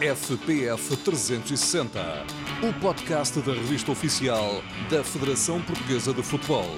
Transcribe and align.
FPF 0.00 0.94
360, 0.94 1.98
o 2.62 2.80
podcast 2.80 3.40
da 3.40 3.54
revista 3.54 3.90
oficial 3.90 4.62
da 4.90 5.02
Federação 5.02 5.62
Portuguesa 5.62 6.12
de 6.12 6.22
Futebol. 6.22 6.68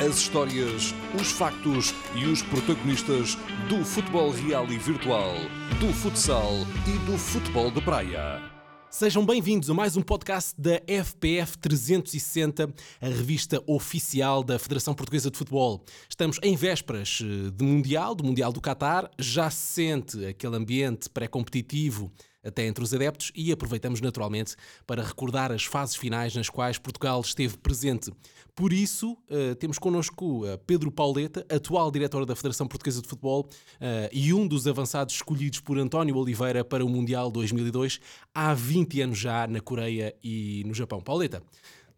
As 0.00 0.16
histórias, 0.16 0.94
os 1.20 1.32
factos 1.32 1.92
e 2.14 2.24
os 2.24 2.40
protagonistas 2.42 3.34
do 3.68 3.84
futebol 3.84 4.30
real 4.30 4.66
e 4.66 4.78
virtual, 4.78 5.34
do 5.80 5.92
futsal 5.92 6.52
e 6.86 7.10
do 7.10 7.18
futebol 7.18 7.68
de 7.68 7.82
praia. 7.82 8.40
Sejam 8.88 9.26
bem-vindos 9.26 9.68
a 9.68 9.74
mais 9.74 9.96
um 9.96 10.02
podcast 10.02 10.54
da 10.56 10.80
FPF 10.86 11.58
360, 11.58 12.72
a 13.00 13.06
revista 13.06 13.60
oficial 13.66 14.44
da 14.44 14.56
Federação 14.56 14.94
Portuguesa 14.94 15.32
de 15.32 15.38
Futebol. 15.38 15.82
Estamos 16.08 16.38
em 16.42 16.54
vésperas 16.54 17.20
eh, 17.22 17.50
de 17.50 17.64
Mundial, 17.64 18.14
do 18.14 18.22
Mundial 18.22 18.52
do 18.52 18.60
Qatar, 18.60 19.10
já 19.18 19.50
se 19.50 19.82
sente 19.82 20.24
aquele 20.26 20.56
ambiente 20.56 21.10
pré-competitivo 21.10 22.12
até 22.42 22.66
entre 22.66 22.82
os 22.82 22.92
adeptos 22.92 23.30
e 23.34 23.52
aproveitamos 23.52 24.00
naturalmente 24.00 24.54
para 24.86 25.02
recordar 25.02 25.52
as 25.52 25.64
fases 25.64 25.96
finais 25.96 26.34
nas 26.34 26.48
quais 26.48 26.78
Portugal 26.78 27.20
esteve 27.20 27.56
presente. 27.56 28.12
Por 28.54 28.72
isso, 28.72 29.12
uh, 29.12 29.54
temos 29.54 29.78
connosco 29.78 30.44
uh, 30.44 30.58
Pedro 30.66 30.90
Pauleta, 30.90 31.46
atual 31.48 31.90
diretor 31.90 32.26
da 32.26 32.36
Federação 32.36 32.66
Portuguesa 32.66 33.00
de 33.00 33.08
Futebol 33.08 33.48
uh, 33.48 34.08
e 34.12 34.34
um 34.34 34.46
dos 34.46 34.66
avançados 34.66 35.14
escolhidos 35.14 35.60
por 35.60 35.78
António 35.78 36.16
Oliveira 36.16 36.64
para 36.64 36.84
o 36.84 36.88
Mundial 36.88 37.30
2002, 37.30 38.00
há 38.34 38.52
20 38.52 39.00
anos 39.02 39.18
já 39.18 39.46
na 39.46 39.60
Coreia 39.60 40.14
e 40.22 40.62
no 40.66 40.74
Japão. 40.74 41.00
Pauleta, 41.00 41.42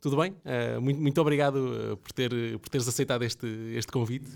tudo 0.00 0.16
bem? 0.18 0.34
muito, 0.82 1.00
muito 1.00 1.20
obrigado 1.20 1.98
por, 2.02 2.12
ter, 2.12 2.58
por 2.58 2.68
teres 2.68 2.86
aceitado 2.86 3.24
este, 3.24 3.46
este 3.74 3.90
convite. 3.90 4.28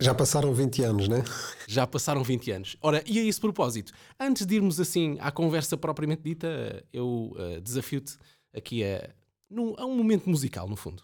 Já 0.00 0.14
passaram 0.14 0.52
20 0.52 0.82
anos, 0.82 1.08
né? 1.08 1.22
Já 1.66 1.86
passaram 1.86 2.22
20 2.22 2.50
anos. 2.50 2.76
Ora, 2.80 3.02
e 3.06 3.18
a 3.18 3.24
esse 3.24 3.40
propósito, 3.40 3.92
antes 4.18 4.46
de 4.46 4.54
irmos 4.56 4.80
assim 4.80 5.16
à 5.20 5.30
conversa 5.30 5.76
propriamente 5.76 6.22
dita, 6.22 6.84
eu 6.92 7.32
uh, 7.36 7.60
desafio-te 7.60 8.16
aqui 8.54 8.84
a, 8.84 9.08
num, 9.50 9.74
a 9.76 9.84
um 9.84 9.96
momento 9.96 10.28
musical, 10.28 10.68
no 10.68 10.76
fundo. 10.76 11.02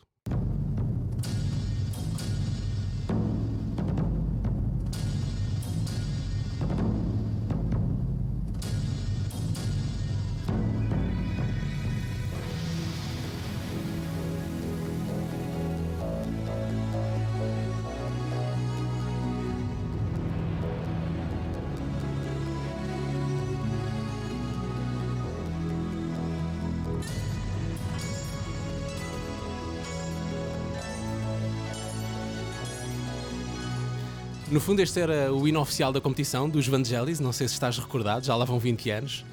No 34.61 34.67
fundo, 34.67 34.81
este 34.81 35.01
era 35.01 35.33
o 35.33 35.49
hino 35.49 35.59
oficial 35.59 35.91
da 35.91 36.03
competição 36.03 36.47
dos 36.47 36.69
Vangelis, 36.69 37.19
não 37.19 37.33
sei 37.33 37.49
se 37.49 37.55
estás 37.55 37.79
recordado, 37.79 38.27
já 38.27 38.37
lá 38.37 38.45
vão 38.45 38.59
20 38.59 38.91
anos. 38.91 39.25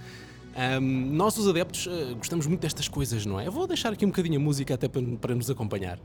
Um, 0.55 0.79
nós, 0.79 1.35
os 1.37 1.49
adeptos, 1.49 1.85
uh, 1.85 2.15
gostamos 2.15 2.47
muito 2.47 2.61
destas 2.61 2.87
coisas, 2.87 3.25
não 3.25 3.37
é? 3.37 3.45
Eu 3.45 3.51
vou 3.51 3.67
deixar 3.67 3.91
aqui 3.91 4.05
um 4.05 4.07
bocadinho 4.07 4.39
a 4.39 4.41
música 4.41 4.75
até 4.75 4.87
para, 4.87 5.01
para 5.19 5.35
nos 5.35 5.49
acompanhar. 5.49 5.99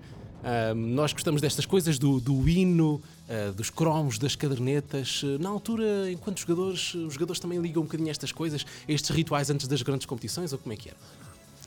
Um, 0.74 0.74
nós 0.74 1.12
gostamos 1.12 1.40
destas 1.40 1.64
coisas, 1.64 2.00
do, 2.00 2.18
do 2.18 2.48
hino, 2.48 3.00
uh, 3.28 3.52
dos 3.52 3.70
cromos, 3.70 4.18
das 4.18 4.34
cadernetas. 4.34 5.22
Uh, 5.22 5.38
na 5.38 5.50
altura, 5.50 6.10
enquanto 6.10 6.40
jogadores, 6.40 6.92
os 6.92 7.14
jogadores 7.14 7.38
também 7.38 7.60
ligam 7.60 7.82
um 7.82 7.86
bocadinho 7.86 8.08
a 8.08 8.10
estas 8.10 8.32
coisas, 8.32 8.66
a 8.88 8.92
estes 8.92 9.08
rituais 9.14 9.50
antes 9.50 9.68
das 9.68 9.82
grandes 9.82 10.04
competições, 10.04 10.52
ou 10.52 10.58
como 10.58 10.72
é 10.72 10.76
que 10.76 10.88
era? 10.88 10.98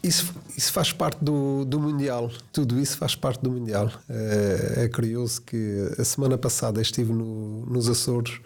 Isso, 0.06 0.36
isso 0.56 0.72
faz 0.72 0.92
parte 0.94 1.18
do, 1.24 1.66
do 1.66 1.80
Mundial, 1.80 2.30
tudo 2.54 2.80
isso 2.80 2.96
faz 2.96 3.16
parte 3.16 3.42
do 3.42 3.50
Mundial. 3.50 3.92
É, 4.08 4.84
é 4.84 4.88
curioso 4.88 5.42
que 5.42 5.92
a 5.98 6.04
semana 6.04 6.38
passada 6.38 6.80
estive 6.80 7.12
no, 7.12 7.66
nos 7.66 7.90
Açores 7.90 8.40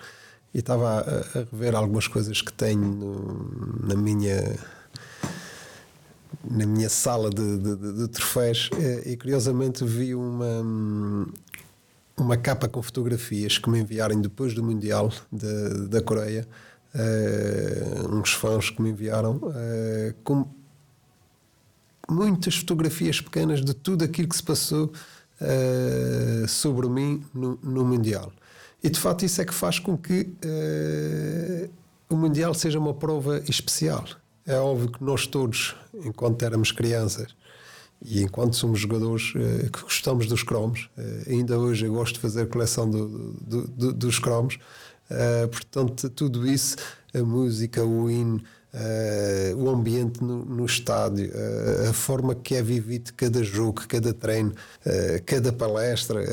e 0.53 0.59
estava 0.59 0.89
a, 0.89 1.00
a, 1.00 1.44
rever 1.51 1.75
algumas 1.75 2.07
coisas 2.07 2.41
que 2.41 2.53
tenho 2.53 2.79
no, 2.79 3.85
na 3.85 3.95
minha 3.95 4.57
na 6.50 6.66
minha 6.66 6.88
sala 6.88 7.29
de, 7.29 7.57
de, 7.57 7.75
de, 7.75 7.94
de 7.94 8.07
troféus. 8.07 8.69
E, 8.79 9.11
e 9.11 9.17
curiosamente 9.17 9.84
vi 9.84 10.16
uma 10.16 10.63
uma 12.17 12.38
capa 12.38 12.69
com 12.69 12.81
fotografias 12.81 13.57
que 13.57 13.69
me 13.69 13.79
enviaram 13.79 14.22
depois 14.22 14.53
do 14.53 14.63
Mundial 14.63 15.11
da 15.89 16.01
Coreia. 16.01 16.47
Uh, 16.95 18.16
uns 18.16 18.31
fãs 18.31 18.69
que 18.72 18.81
me 18.81 18.89
enviaram 18.89 19.35
uh, 19.35 20.13
com 20.23 20.47
muitas 22.09 22.56
fotografias 22.56 23.22
pequenas 23.22 23.64
de 23.64 23.74
tudo 23.74 24.03
aquilo 24.03 24.28
que 24.28 24.36
se 24.36 24.44
passou 24.44 24.92
uh, 25.42 26.47
sobre 26.47 26.88
mim 26.90 27.24
no, 27.34 27.59
no, 27.62 27.86
Mundial. 27.86 28.31
E 28.84 28.90
de 28.90 29.00
facto 29.00 29.25
isso 29.25 29.42
é 29.42 29.46
que 29.46 29.53
faz 29.53 29.80
com 29.80 29.97
que 29.97 30.22
uh, 30.22 31.70
o 32.09 32.16
Mundial 32.16 32.53
seja 32.53 32.80
uma 32.80 32.94
prova 32.94 33.42
especial. 33.47 34.06
É 34.46 34.58
óbvio 34.58 34.92
que 34.92 35.03
nós 35.03 35.28
todos, 35.28 35.75
enquanto 35.94 36.44
éramos 36.44 36.72
crianças 36.72 37.36
e 38.03 38.24
enquanto 38.24 38.56
somos 38.56 38.80
jogadores 38.80 39.34
uh, 39.36 39.70
que 39.72 39.81
gostamos 39.81 40.28
dos 40.28 40.44
cromos, 40.44 40.90
ainda 41.28 41.59
hoje 41.59 41.86
eu 41.86 41.94
gosto 41.94 42.16
de 42.16 42.22
fazer 42.22 42.47
coleção 42.47 42.90
do, 42.90 43.34
do, 43.41 43.68
do, 43.68 43.94
dos 43.94 44.20
cromos, 44.20 44.58
portanto, 45.52 46.08
tudo 46.12 46.47
isso, 46.47 46.76
a 47.14 47.24
música, 47.24 47.84
o 47.84 48.09
hino 48.09 48.41
Uh, 48.72 49.56
o 49.57 49.68
ambiente 49.68 50.24
no, 50.24 50.46
no 50.46 50.63
estádio, 50.63 51.31
uh, 51.31 51.90
a 51.90 51.94
forma 51.94 52.35
que 52.35 52.53
é 52.53 52.62
vivido 52.62 53.12
cada 53.16 53.44
jogo, 53.44 53.88
cada 53.88 54.13
treino, 54.13 54.52
uh, 54.52 55.24
cada 55.25 55.52
palestra, 55.52 56.24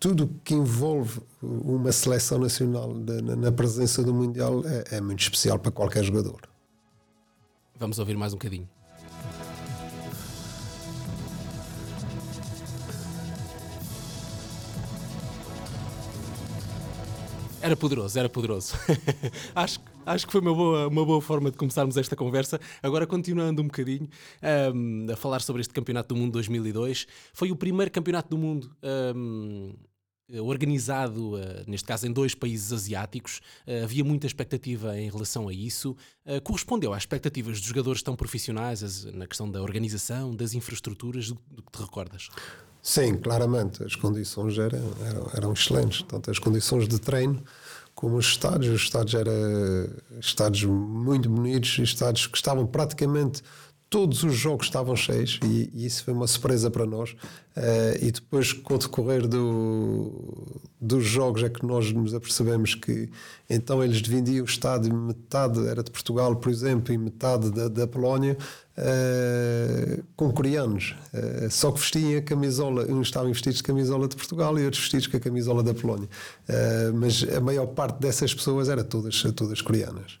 tudo 0.00 0.28
que 0.42 0.52
envolve 0.52 1.20
uma 1.40 1.92
seleção 1.92 2.40
nacional 2.40 2.92
de, 2.92 3.22
na, 3.22 3.36
na, 3.36 3.52
presença 3.52 4.02
do 4.02 4.12
Mundial 4.12 4.62
é, 4.66 4.96
é 4.96 5.00
muito 5.00 5.20
especial 5.20 5.60
para 5.60 5.70
qualquer 5.70 6.02
jogador. 6.02 6.40
Vamos 7.78 8.00
ouvir 8.00 8.16
mais 8.16 8.32
um 8.32 8.36
bocadinho. 8.36 8.68
Era 17.62 17.76
poderoso, 17.76 18.18
era 18.18 18.28
poderoso. 18.28 18.74
acho, 19.54 19.80
acho 20.06 20.26
que 20.26 20.32
foi 20.32 20.40
uma 20.40 20.54
boa, 20.54 20.88
uma 20.88 21.04
boa 21.04 21.20
forma 21.20 21.50
de 21.50 21.56
começarmos 21.56 21.96
esta 21.96 22.16
conversa. 22.16 22.60
Agora, 22.82 23.06
continuando 23.06 23.62
um 23.62 23.66
bocadinho 23.66 24.08
um, 24.74 25.06
a 25.12 25.16
falar 25.16 25.40
sobre 25.40 25.60
este 25.60 25.72
Campeonato 25.72 26.14
do 26.14 26.20
Mundo 26.20 26.32
2002, 26.32 27.06
foi 27.32 27.50
o 27.50 27.56
primeiro 27.56 27.90
Campeonato 27.90 28.28
do 28.28 28.38
Mundo. 28.38 28.70
Um, 29.14 29.74
organizado, 30.38 31.34
uh, 31.34 31.40
neste 31.66 31.86
caso 31.86 32.06
em 32.06 32.12
dois 32.12 32.34
países 32.34 32.72
asiáticos, 32.72 33.40
uh, 33.66 33.82
havia 33.82 34.04
muita 34.04 34.26
expectativa 34.26 34.96
em 34.96 35.10
relação 35.10 35.48
a 35.48 35.52
isso. 35.52 35.96
Uh, 36.24 36.40
correspondeu 36.42 36.92
às 36.92 37.02
expectativas 37.02 37.58
dos 37.58 37.66
jogadores 37.66 38.02
tão 38.02 38.14
profissionais 38.14 38.82
as, 38.82 39.04
na 39.06 39.26
questão 39.26 39.50
da 39.50 39.60
organização, 39.60 40.34
das 40.34 40.54
infraestruturas, 40.54 41.28
do, 41.28 41.38
do, 41.50 41.62
que 41.62 41.72
te 41.72 41.80
recordas? 41.80 42.28
Sim, 42.82 43.16
claramente. 43.16 43.82
As 43.82 43.96
condições 43.96 44.56
eram, 44.56 44.92
eram, 45.04 45.30
eram 45.34 45.52
excelentes. 45.52 46.02
Tanto 46.02 46.30
as 46.30 46.38
condições 46.38 46.86
de 46.86 46.98
treino 47.00 47.42
como 48.00 48.16
os 48.16 48.26
estádios. 48.26 48.74
Os 48.74 48.82
estádios 48.82 49.14
eram 49.14 49.32
estádios 50.18 50.64
muito 50.64 51.28
bonitos, 51.28 51.78
estádios 51.78 52.26
que 52.26 52.36
estavam 52.36 52.66
praticamente 52.66 53.42
todos 53.90 54.22
os 54.22 54.36
jogos 54.36 54.66
estavam 54.66 54.94
cheios 54.94 55.40
e, 55.42 55.68
e, 55.74 55.84
isso 55.84 56.04
foi 56.04 56.14
uma 56.14 56.28
surpresa 56.28 56.70
para 56.70 56.86
nós. 56.86 57.10
Uh, 57.56 57.98
e 58.00 58.12
depois, 58.12 58.52
com 58.52 58.74
o 58.74 58.78
decorrer 58.78 59.26
do, 59.26 60.62
dos 60.80 61.04
jogos, 61.04 61.42
é 61.42 61.48
que 61.48 61.66
nós 61.66 61.92
nos 61.92 62.14
apercebemos 62.14 62.76
que 62.76 63.10
então 63.50 63.82
eles 63.82 64.00
dividiam 64.00 64.44
o 64.44 64.48
estádio, 64.48 64.94
metade 64.94 65.66
era 65.66 65.82
de 65.82 65.90
Portugal, 65.90 66.36
por 66.36 66.50
exemplo, 66.50 66.94
e 66.94 66.98
metade 66.98 67.50
da, 67.50 67.66
da 67.66 67.86
Polónia, 67.88 68.38
uh, 68.78 70.04
com 70.14 70.30
coreanos. 70.30 70.94
Uh, 71.12 71.50
só 71.50 71.72
que 71.72 71.80
vestiam 71.80 72.16
a 72.16 72.22
camisola, 72.22 72.84
uns 72.88 73.08
estavam 73.08 73.32
vestidos 73.32 73.56
de 73.56 73.64
camisola 73.64 74.06
de 74.06 74.14
Portugal 74.14 74.56
e 74.56 74.64
outros 74.64 74.84
vestidos 74.84 75.08
com 75.08 75.16
a 75.16 75.20
camisola 75.20 75.64
da 75.64 75.74
Polónia. 75.74 76.08
mas 76.94 77.24
a 77.36 77.40
maior 77.40 77.66
parte 77.66 77.98
dessas 77.98 78.32
pessoas 78.32 78.68
era 78.68 78.84
todas, 78.84 79.20
todas 79.34 79.60
coreanas. 79.60 80.20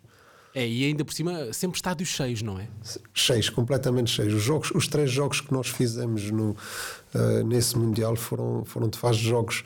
É, 0.54 0.66
e 0.66 0.84
ainda 0.84 1.04
por 1.04 1.12
cima, 1.14 1.52
sempre 1.52 1.76
estádios 1.76 2.08
cheios, 2.08 2.42
não 2.42 2.58
é? 2.58 2.66
Cheios, 3.14 3.48
completamente 3.48 4.10
cheios. 4.10 4.34
Os, 4.34 4.42
jogos, 4.42 4.70
os 4.72 4.88
três 4.88 5.10
jogos 5.10 5.40
que 5.40 5.52
nós 5.52 5.68
fizemos 5.68 6.30
no, 6.30 6.50
uh, 6.50 7.44
nesse 7.46 7.78
Mundial 7.78 8.16
foram, 8.16 8.64
foram 8.64 8.88
de 8.88 8.98
fase 8.98 9.18
jogos 9.18 9.62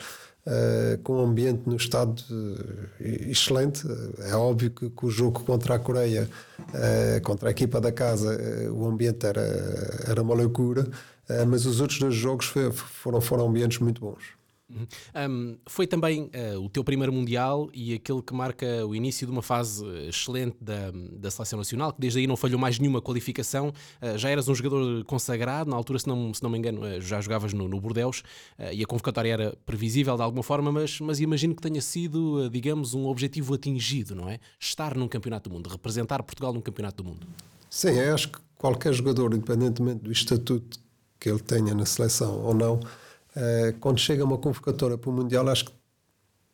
uh, 0.46 0.98
com 1.02 1.14
um 1.16 1.24
ambiente 1.24 1.62
no 1.66 1.76
estado 1.76 2.22
uh, 2.30 2.88
excelente. 3.00 3.82
É 4.18 4.34
óbvio 4.34 4.70
que, 4.70 4.90
que, 4.90 5.06
o 5.06 5.10
jogo 5.10 5.42
contra 5.42 5.76
a 5.76 5.78
Coreia, 5.78 6.28
contra 7.22 7.48
a 7.48 7.50
equipa 7.50 7.80
da 7.80 7.90
casa, 7.90 8.38
o 8.70 8.86
ambiente 8.86 9.24
era, 9.24 9.40
era 10.06 10.22
uma 10.22 10.34
loucura, 10.34 10.86
mas 11.48 11.64
os 11.64 11.80
outros 11.80 11.98
dois 11.98 12.14
jogos 12.14 12.46
foi, 12.46 12.70
foram, 12.72 13.20
foram 13.20 13.48
ambientes 13.48 13.78
muito 13.78 14.00
bons. 14.00 14.22
Um, 14.70 15.58
foi 15.66 15.86
também 15.86 16.30
uh, 16.34 16.58
o 16.58 16.68
teu 16.70 16.82
primeiro 16.82 17.12
Mundial 17.12 17.68
e 17.72 17.92
aquele 17.92 18.22
que 18.22 18.32
marca 18.32 18.86
o 18.86 18.94
início 18.94 19.26
de 19.26 19.32
uma 19.32 19.42
fase 19.42 19.86
excelente 20.08 20.56
da, 20.60 20.90
da 21.12 21.30
Seleção 21.30 21.58
Nacional, 21.58 21.92
que 21.92 22.00
desde 22.00 22.20
aí 22.20 22.26
não 22.26 22.36
falhou 22.36 22.58
mais 22.58 22.78
nenhuma 22.78 23.02
qualificação. 23.02 23.68
Uh, 23.68 24.16
já 24.16 24.30
eras 24.30 24.48
um 24.48 24.54
jogador 24.54 25.04
consagrado, 25.04 25.68
na 25.68 25.76
altura, 25.76 25.98
se 25.98 26.06
não, 26.06 26.32
se 26.32 26.42
não 26.42 26.48
me 26.48 26.58
engano, 26.58 26.80
uh, 26.80 27.00
já 27.00 27.20
jogavas 27.20 27.52
no, 27.52 27.68
no 27.68 27.80
Bordeus 27.80 28.22
e 28.72 28.82
a 28.82 28.86
convocatória 28.86 29.32
era 29.32 29.56
previsível 29.66 30.16
de 30.16 30.22
alguma 30.22 30.42
forma, 30.42 30.72
mas, 30.72 31.00
mas 31.00 31.20
imagino 31.20 31.54
que 31.54 31.62
tenha 31.62 31.80
sido, 31.80 32.48
digamos, 32.48 32.94
um 32.94 33.06
objetivo 33.06 33.54
atingido, 33.54 34.14
não 34.14 34.28
é? 34.28 34.38
Estar 34.58 34.96
num 34.96 35.08
Campeonato 35.08 35.48
do 35.48 35.54
Mundo, 35.54 35.68
representar 35.68 36.22
Portugal 36.22 36.52
num 36.52 36.60
Campeonato 36.60 37.02
do 37.02 37.08
Mundo. 37.10 37.26
Sim, 37.68 38.00
acho 38.00 38.30
que 38.30 38.38
qualquer 38.56 38.92
jogador, 38.92 39.34
independentemente 39.34 40.04
do 40.04 40.12
estatuto 40.12 40.78
que 41.20 41.28
ele 41.28 41.40
tenha 41.40 41.74
na 41.74 41.84
seleção 41.84 42.40
ou 42.42 42.54
não, 42.54 42.80
eh, 43.36 43.74
quando 43.80 43.98
chega 43.98 44.24
uma 44.24 44.38
convocatória 44.38 44.96
para 44.96 45.10
o 45.10 45.12
Mundial, 45.12 45.48
acho 45.48 45.66
que 45.66 45.72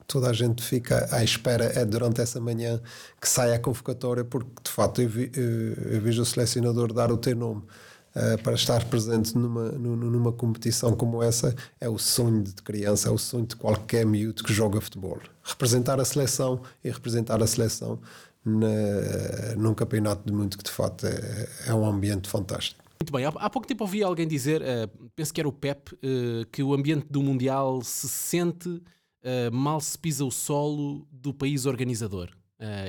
toda 0.06 0.28
a 0.28 0.32
gente 0.32 0.62
fica 0.62 1.08
à 1.14 1.22
espera, 1.22 1.64
é 1.78 1.84
durante 1.84 2.20
essa 2.20 2.40
manhã 2.40 2.80
que 3.20 3.28
sai 3.28 3.54
a 3.54 3.58
convocatória, 3.58 4.24
porque 4.24 4.50
de 4.64 4.70
facto 4.70 5.00
eu, 5.02 5.08
vi, 5.08 5.30
eu, 5.34 5.94
eu 5.94 6.00
vejo 6.00 6.22
o 6.22 6.24
selecionador 6.24 6.92
dar 6.92 7.12
o 7.12 7.16
teu 7.16 7.36
nome. 7.36 7.62
Uh, 8.10 8.42
para 8.42 8.54
estar 8.54 8.84
presente 8.86 9.38
numa, 9.38 9.70
numa 9.70 10.32
competição 10.32 10.96
como 10.96 11.22
essa 11.22 11.54
é 11.80 11.88
o 11.88 11.96
sonho 11.96 12.42
de 12.42 12.54
criança, 12.54 13.08
é 13.08 13.12
o 13.12 13.16
sonho 13.16 13.46
de 13.46 13.54
qualquer 13.54 14.04
miúdo 14.04 14.42
que 14.42 14.52
joga 14.52 14.80
futebol. 14.80 15.20
Representar 15.44 16.00
a 16.00 16.04
seleção 16.04 16.60
e 16.82 16.90
representar 16.90 17.40
a 17.40 17.46
seleção 17.46 18.00
na, 18.44 19.54
num 19.56 19.74
campeonato 19.74 20.26
de 20.26 20.32
mundo 20.32 20.58
que 20.58 20.64
de 20.64 20.72
facto 20.72 21.06
é, 21.06 21.48
é 21.68 21.72
um 21.72 21.86
ambiente 21.86 22.28
fantástico. 22.28 22.82
Muito 23.02 23.14
bem, 23.14 23.24
há, 23.24 23.48
pouco 23.48 23.66
tempo 23.66 23.82
ouvi 23.82 24.02
alguém 24.02 24.28
dizer, 24.28 24.60
uh, 24.60 25.10
penso 25.16 25.32
que 25.32 25.40
era 25.40 25.48
o 25.48 25.52
Pep, 25.52 25.90
uh, 25.94 26.46
que 26.52 26.62
o 26.62 26.74
ambiente 26.74 27.06
do 27.08 27.22
Mundial 27.22 27.80
se 27.82 28.06
sente 28.06 28.68
uh, 28.68 28.82
mal 29.50 29.80
se 29.80 29.98
pisa 29.98 30.22
o 30.22 30.30
solo 30.30 31.06
do 31.10 31.32
país 31.32 31.64
organizador. 31.64 32.28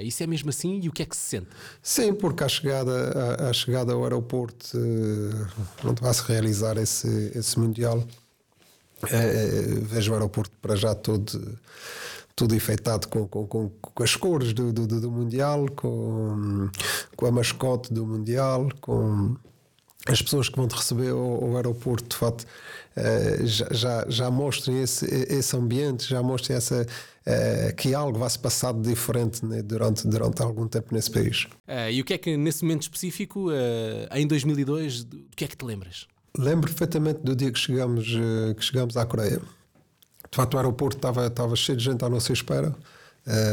isso 0.04 0.22
é 0.22 0.28
mesmo 0.28 0.50
assim? 0.50 0.82
E 0.84 0.90
o 0.90 0.92
que 0.92 1.04
é 1.04 1.06
que 1.06 1.16
se 1.16 1.30
sente? 1.30 1.48
Sim, 1.82 2.14
porque 2.14 2.44
à 2.44 2.50
chegada, 2.50 3.50
à 3.50 3.54
chegada 3.54 3.94
ao 3.94 4.04
aeroporto, 4.04 4.78
onde 5.86 6.02
vai-se 6.02 6.24
realizar 6.24 6.78
esse, 6.78 7.32
esse 7.34 7.58
Mundial, 7.58 8.04
vejo 9.84 10.12
o 10.12 10.14
aeroporto 10.16 10.52
para 10.62 10.76
já 10.76 10.94
todo 10.94 11.58
tudo 12.36 12.56
enfeitado 12.56 13.08
com, 13.08 13.28
com, 13.28 13.46
com, 13.46 13.70
com 13.70 14.04
as 14.04 14.16
cores 14.16 14.52
do, 14.52 14.74
do, 14.74 14.88
do, 14.88 15.12
Mundial, 15.12 15.68
com, 15.76 16.70
com 17.16 17.26
a 17.26 17.32
mascote 17.32 17.94
do 17.94 18.06
Mundial, 18.06 18.68
com 18.82 19.36
as 20.08 20.22
pessoas 20.22 20.50
que 20.50 20.56
vão 20.56 20.68
te 20.68 20.76
receber 20.76 21.10
ao, 21.10 21.44
ao 21.44 21.56
aeroporto, 21.58 22.10
de 22.10 22.16
facto, 22.16 22.42
uh, 22.42 23.46
já, 23.46 23.68
já, 23.72 24.06
já 24.10 24.32
mostrem 24.32 24.82
esse, 24.82 25.06
esse 25.06 25.56
ambiente, 25.56 26.08
já 26.08 26.24
mostrem 26.24 26.58
essa, 26.58 26.82
uh, 26.86 27.76
que 27.76 27.94
algo 27.94 28.18
vai 28.18 28.30
se 28.30 28.40
passar 28.40 28.74
de 28.74 28.82
diferente 28.82 29.46
né, 29.46 29.62
durante, 29.62 30.08
durante 30.08 30.42
algum 30.42 30.68
tempo 30.68 30.94
nesse 30.94 31.12
país. 31.12 31.46
Uh, 31.68 31.92
e 31.92 32.02
o 32.02 32.06
que 32.06 32.16
é 32.16 32.18
que, 32.18 32.36
nesse 32.36 32.64
momento 32.64 32.84
específico, 32.84 33.50
em 34.12 34.26
2002, 34.26 35.04
do 35.04 35.20
que 35.36 35.46
é 35.46 35.48
que 35.48 35.56
te 35.56 35.66
lembras? 35.66 36.08
Lembro 36.38 36.70
perfeitamente 36.70 37.20
do 37.24 37.36
dia 37.36 37.52
que 37.52 37.60
chegamos, 37.60 38.08
que 38.56 38.64
chegamos 38.64 38.96
à 38.96 39.06
Coreia. 39.06 39.40
De 40.32 40.36
facto, 40.36 40.54
o 40.54 40.58
aeroporto 40.58 40.96
estava, 40.96 41.28
estava 41.28 41.56
cheio 41.58 41.78
de 41.78 41.84
gente 41.84 42.06
à 42.06 42.10
nossa 42.10 42.32
espera, 42.32 42.74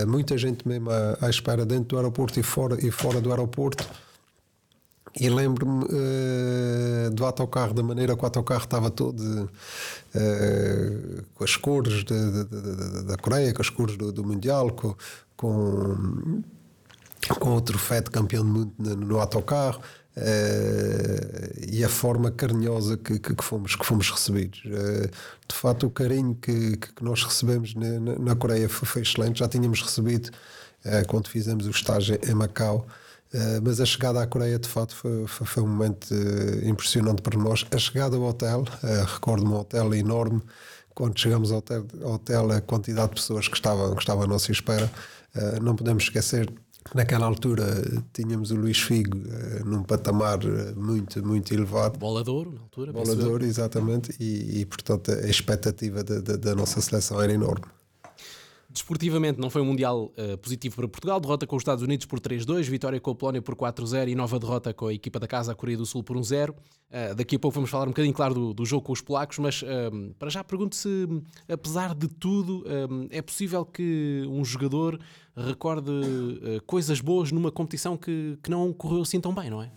muita 0.07 0.39
gente 0.39 0.67
mesmo 0.67 0.89
à, 0.89 1.19
à 1.21 1.29
espera 1.29 1.67
dentro 1.67 1.89
do 1.89 1.97
aeroporto 1.97 2.39
e 2.39 2.43
fora, 2.43 2.79
e 2.81 2.91
fora 2.93 3.21
do 3.21 3.31
aeroporto 3.31 3.85
e 5.21 5.29
lembro-me 5.29 5.85
uh, 5.85 7.11
do 7.11 7.25
autocarro, 7.25 7.75
da 7.75 7.83
maneira 7.83 8.15
que 8.15 8.23
o 8.23 8.25
autocarro 8.25 8.63
estava 8.63 8.89
todo 8.89 9.21
uh, 9.21 9.49
com 11.35 11.45
as 11.45 11.57
cores 11.57 12.05
de, 12.05 12.05
de, 12.05 12.45
de, 12.45 13.05
da 13.05 13.17
Coreia, 13.17 13.53
com 13.53 13.61
as 13.61 13.69
cores 13.69 13.97
do, 13.97 14.13
do 14.13 14.25
Mundial, 14.25 14.71
com, 14.71 14.95
com, 15.37 16.43
com, 17.41 17.57
o 17.57 17.61
troféu 17.61 18.01
de 18.01 18.11
campeão 18.11 18.45
do 18.45 18.51
mundo 18.51 18.73
no, 18.79 18.95
no 18.95 19.21
autocarro. 19.21 19.81
Uh, 20.17 21.69
e 21.69 21.85
a 21.85 21.89
forma 21.89 22.33
carinhosa 22.33 22.97
que, 22.97 23.21
que, 23.21 23.37
que, 23.37 23.45
fomos, 23.45 23.77
que 23.77 23.87
fomos 23.87 24.11
recebidos. 24.11 24.65
Uh, 24.65 25.09
de 25.49 25.55
facto, 25.55 25.87
o 25.87 25.91
carinho 25.91 26.35
que, 26.35 26.77
que 26.77 27.05
nós 27.05 27.23
recebemos 27.23 27.75
na, 27.75 28.19
na 28.19 28.35
Coreia 28.35 28.69
foi, 28.69 28.89
foi, 28.89 29.03
excelente. 29.03 29.39
Já 29.39 29.49
tínhamos 29.49 29.81
recebido 29.81 30.31
uh, 30.85 31.07
quando 31.07 31.29
fizemos 31.29 31.67
o 31.67 31.71
estágio 31.71 32.19
em 32.29 32.35
Macau. 32.35 32.87
Uh, 33.33 33.61
mas 33.63 33.79
a 33.79 33.85
chegada 33.85 34.23
à 34.23 34.27
Coreia, 34.27 34.59
de 34.59 34.69
facto, 34.69 34.95
foi, 34.95 35.27
foi, 35.27 35.47
foi 35.47 35.63
um 35.63 35.69
momento 35.69 36.11
uh, 36.11 36.69
impressionante 36.69 37.21
para 37.21 37.39
nós. 37.39 37.65
A 37.71 37.79
chegada 37.79 38.17
ao 38.17 38.23
hotel, 38.23 38.61
uh, 38.63 39.05
recordo-me 39.05 39.53
um 39.53 39.59
hotel 39.59 39.95
enorme. 39.95 40.41
Quando 40.95 41.19
chegamos 41.19 41.53
ao 41.53 41.59
hotel, 41.59 41.87
ao 42.03 42.13
hotel, 42.15 42.51
a 42.53 42.61
quantidade 42.61 43.11
de 43.11 43.15
pessoas 43.17 43.47
que 43.47 43.55
estavam, 43.55 43.95
que 43.95 44.01
estavam 44.01 44.25
à 44.25 44.27
nossa 44.27 44.51
espera, 44.51 44.91
não 45.63 45.77
podemos 45.77 46.03
esquecer 46.03 46.53
Naquela 46.95 47.27
altura 47.27 47.65
tínhamos 48.15 48.51
o 48.51 48.57
Luís 48.57 48.79
Figo 48.79 49.19
num 49.65 49.83
patamar 49.83 50.39
muito, 50.75 51.25
muito 51.25 51.53
elevado. 51.53 51.99
Bolador, 51.99 52.51
na 52.51 52.61
altura. 52.61 52.93
Bolador, 52.93 53.43
exatamente. 53.43 54.17
E, 54.19 54.61
e, 54.61 54.65
portanto, 54.65 55.13
a 55.13 55.29
expectativa 55.29 56.03
da, 56.03 56.21
da, 56.21 56.37
da 56.37 56.55
nossa 56.55 56.81
seleção 56.81 57.21
era 57.21 57.33
enorme. 57.33 57.67
Desportivamente 58.79 59.41
não 59.41 59.51
foi 59.51 59.61
um 59.61 59.65
Mundial 59.65 60.13
uh, 60.17 60.39
positivo 60.39 60.77
para 60.77 60.87
Portugal, 60.87 61.19
derrota 61.19 61.45
com 61.49 61.57
os 61.57 61.63
Estados 61.63 61.83
Unidos 61.83 62.07
por 62.07 62.21
3-2, 62.21 62.63
vitória 62.63 63.01
com 63.01 63.11
a 63.11 63.15
Polónia 63.15 63.43
por 63.43 63.57
4-0 63.57 64.09
e 64.09 64.15
nova 64.15 64.39
derrota 64.39 64.73
com 64.73 64.87
a 64.87 64.95
equipa 64.95 65.19
da 65.19 65.27
casa, 65.27 65.51
a 65.51 65.55
Coreia 65.55 65.77
do 65.77 65.85
Sul, 65.85 66.05
por 66.05 66.17
1-0. 66.17 66.51
Uh, 66.51 67.15
daqui 67.17 67.35
a 67.35 67.39
pouco 67.41 67.57
vamos 67.57 67.71
falar 67.71 67.87
um 67.87 67.89
bocadinho, 67.89 68.15
claro, 68.15 68.35
do, 68.35 68.55
do 68.55 68.65
jogo 68.65 68.87
com 68.87 68.93
os 68.93 69.01
polacos, 69.01 69.37
mas 69.41 69.63
uh, 69.63 70.15
para 70.17 70.31
já 70.31 70.45
pergunto 70.45 70.77
se, 70.77 71.09
apesar 71.49 71.93
de 71.93 72.07
tudo, 72.07 72.65
é 73.11 73.21
possível 73.21 73.65
que 73.65 74.25
um 74.29 74.45
jogador 74.45 74.99
recorde 75.37 75.91
coisas 76.65 77.01
boas 77.01 77.33
numa 77.33 77.51
competição 77.51 77.97
que, 77.97 78.39
que 78.41 78.49
não 78.49 78.73
correu 78.73 79.03
assim 79.03 79.21
tão 79.21 79.35
bem, 79.35 79.51
não 79.51 79.61
é? 79.61 79.73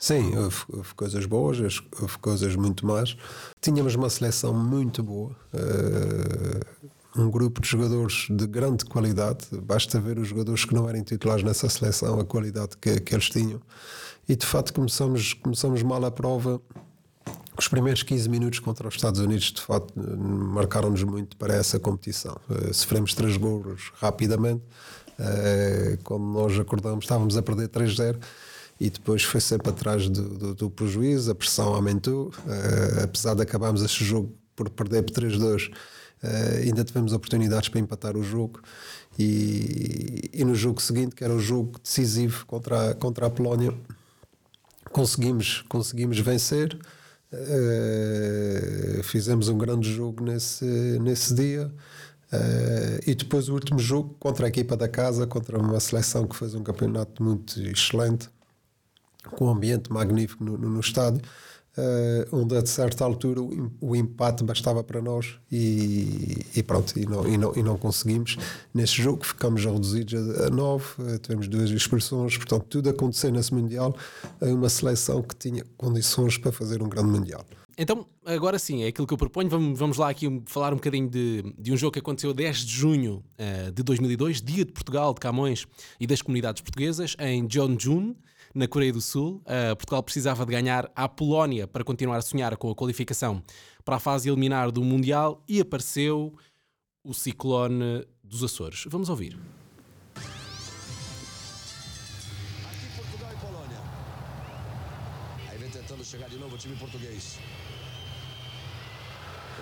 Sim, 0.00 0.36
houve, 0.36 0.56
houve, 0.72 0.94
coisas 0.94 1.26
boas, 1.26 1.58
houve 2.00 2.18
coisas 2.18 2.56
muito 2.56 2.86
más. 2.86 3.14
Tínhamos 3.60 3.94
uma 3.94 4.08
seleção 4.08 4.54
muito 4.54 5.02
boa. 5.02 5.36
Uh, 5.52 6.92
um 7.16 7.30
grupo 7.30 7.60
de 7.60 7.68
jogadores 7.68 8.26
de 8.30 8.46
grande 8.46 8.84
qualidade. 8.84 9.46
Basta 9.62 10.00
ver 10.00 10.18
os 10.18 10.28
jogadores 10.28 10.64
que 10.64 10.74
não 10.74 10.88
eram 10.88 11.02
titulares 11.02 11.44
nessa 11.44 11.68
seleção, 11.68 12.18
a 12.18 12.24
qualidade 12.24 12.76
que, 12.80 13.00
que 13.00 13.14
eles 13.14 13.28
tinham. 13.28 13.60
E 14.28 14.36
de 14.36 14.46
facto 14.46 14.72
começamos, 14.72 15.34
começamos 15.34 15.82
mal 15.82 16.04
a 16.04 16.10
prova. 16.10 16.60
Os 17.58 17.68
primeiros 17.68 18.02
15 18.02 18.28
minutos 18.28 18.58
contra 18.60 18.88
os 18.88 18.94
Estados 18.94 19.20
Unidos, 19.20 19.52
de 19.52 19.60
facto, 19.60 19.92
marcaram-nos 19.96 21.02
muito 21.02 21.36
para 21.36 21.54
essa 21.54 21.78
competição. 21.78 22.36
Uh, 22.48 22.72
sofremos 22.72 23.14
três 23.14 23.36
golos 23.36 23.92
rapidamente. 23.94 24.62
Quando 26.02 26.24
nós 26.24 26.58
acordamos, 26.58 27.04
estávamos 27.04 27.36
a 27.36 27.42
perder 27.42 27.68
3-0 27.68 28.18
e 28.80 28.90
depois 28.90 29.22
foi 29.22 29.40
sempre 29.40 29.68
atrás 29.68 30.08
do, 30.08 30.28
do, 30.28 30.54
do 30.54 30.70
prejuízo, 30.70 31.30
a 31.30 31.34
pressão 31.34 31.74
aumentou. 31.74 32.28
Uh, 32.28 33.04
apesar 33.04 33.34
de 33.34 33.42
acabarmos 33.42 33.82
este 33.82 34.04
jogo 34.04 34.34
por 34.56 34.68
perder 34.70 35.02
por 35.02 35.12
3-2, 35.12 35.72
Uh, 36.22 36.62
ainda 36.62 36.84
tivemos 36.84 37.12
oportunidades 37.12 37.68
para 37.68 37.80
empatar 37.80 38.16
o 38.16 38.22
jogo 38.22 38.60
e, 39.18 40.30
e, 40.32 40.44
no 40.44 40.54
jogo 40.54 40.80
seguinte, 40.80 41.16
que 41.16 41.24
era 41.24 41.34
o 41.34 41.40
jogo 41.40 41.80
decisivo 41.82 42.46
contra 42.46 42.90
a, 42.90 42.94
contra 42.94 43.26
a 43.26 43.30
Polónia, 43.30 43.74
conseguimos, 44.92 45.62
conseguimos 45.68 46.18
vencer. 46.20 46.78
Uh, 47.32 49.02
fizemos 49.02 49.48
um 49.48 49.58
grande 49.58 49.92
jogo 49.92 50.22
nesse, 50.22 50.64
nesse 51.00 51.34
dia. 51.34 51.72
Uh, 52.32 53.02
e 53.04 53.14
depois 53.14 53.48
o 53.48 53.54
último 53.54 53.78
jogo 53.78 54.14
contra 54.20 54.46
a 54.46 54.48
equipa 54.48 54.76
da 54.76 54.88
casa, 54.88 55.26
contra 55.26 55.58
uma 55.58 55.80
seleção 55.80 56.26
que 56.26 56.36
fez 56.36 56.54
um 56.54 56.62
campeonato 56.62 57.22
muito 57.22 57.60
excelente, 57.60 58.30
com 59.32 59.46
um 59.46 59.50
ambiente 59.50 59.92
magnífico 59.92 60.44
no, 60.44 60.56
no, 60.56 60.70
no 60.70 60.80
estádio 60.80 61.20
uh, 61.76 62.36
onde 62.36 62.56
a 62.56 62.64
certa 62.64 63.04
altura 63.04 63.40
o, 63.40 63.72
o, 63.80 63.96
empate 63.96 64.44
bastava 64.44 64.82
para 64.82 65.00
nós 65.00 65.38
e, 65.50 66.44
e 66.54 66.62
pronto, 66.62 66.98
e 66.98 67.06
não, 67.06 67.26
e, 67.26 67.36
não, 67.36 67.52
e 67.56 67.62
não 67.62 67.76
conseguimos. 67.76 68.36
Nesse 68.72 69.02
jogo 69.02 69.24
ficamos 69.24 69.64
reduzidos 69.64 70.14
a, 70.40 70.46
a 70.46 70.50
nove, 70.50 70.84
uh, 70.98 71.18
tivemos 71.18 71.48
duas 71.48 71.70
expulsões, 71.70 72.36
portanto, 72.36 72.66
tudo 72.68 72.90
aconteceu 72.90 73.30
nesse 73.30 73.54
Mundial 73.54 73.94
em 74.40 74.52
uma 74.52 74.68
seleção 74.68 75.22
que 75.22 75.36
tinha 75.36 75.64
condições 75.76 76.38
para 76.38 76.52
fazer 76.52 76.82
um 76.82 76.88
grande 76.88 77.10
Mundial. 77.10 77.44
Então, 77.76 78.06
agora 78.24 78.58
sim, 78.58 78.82
é 78.82 78.88
aquilo 78.88 79.06
que 79.06 79.14
eu 79.14 79.18
proponho. 79.18 79.48
Vamos, 79.48 79.78
vamos 79.78 79.96
lá 79.96 80.10
aqui 80.10 80.42
falar 80.46 80.72
um 80.72 80.76
bocadinho 80.76 81.08
de, 81.08 81.54
de 81.58 81.72
um 81.72 81.76
jogo 81.76 81.92
que 81.92 81.98
aconteceu 81.98 82.34
10 82.34 82.58
de 82.58 82.72
junho 82.72 83.24
uh, 83.38 83.72
de 83.72 83.82
2002, 83.82 84.42
Dia 84.42 84.64
de 84.64 84.72
Portugal, 84.72 85.14
de 85.14 85.20
Camões 85.20 85.66
e 85.98 86.06
das 86.06 86.20
comunidades 86.20 86.60
portuguesas, 86.60 87.16
em 87.18 87.48
Jeonju 87.48 88.14
na 88.54 88.68
Coreia 88.68 88.92
do 88.92 89.00
Sul. 89.00 89.42
Uh, 89.46 89.74
Portugal 89.76 90.02
precisava 90.02 90.44
de 90.44 90.52
ganhar 90.52 90.90
à 90.94 91.08
Polónia 91.08 91.66
para 91.66 91.84
continuar 91.84 92.18
a 92.18 92.22
sonhar 92.22 92.56
com 92.56 92.70
a 92.70 92.74
qualificação 92.74 93.42
para 93.84 93.96
a 93.96 93.98
fase 93.98 94.28
eliminar 94.28 94.70
do 94.70 94.82
Mundial 94.82 95.42
e 95.48 95.60
apareceu 95.60 96.34
o 97.04 97.12
ciclone 97.12 98.06
dos 98.22 98.42
Açores. 98.42 98.84
Vamos 98.88 99.08
ouvir. 99.08 99.38
Aqui 102.64 102.86
Portugal 102.96 103.32
e 103.32 103.36
Polônia. 103.36 103.80
Aí 105.50 105.58
vem 105.58 105.70
tentando 105.70 106.04
chegar 106.04 106.28
de 106.28 106.38
novo 106.38 106.54
o 106.54 106.58
time 106.58 106.76
português. 106.76 107.38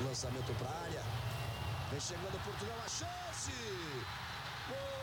O 0.01 0.05
lançamento 0.07 0.53
para 0.59 0.69
a 0.69 0.83
área. 0.83 1.03
Vem 1.91 2.01
chegando 2.01 2.45
Portugal 2.45 2.79
a 2.85 2.89
chance. 2.89 3.53
Gol 4.69 5.01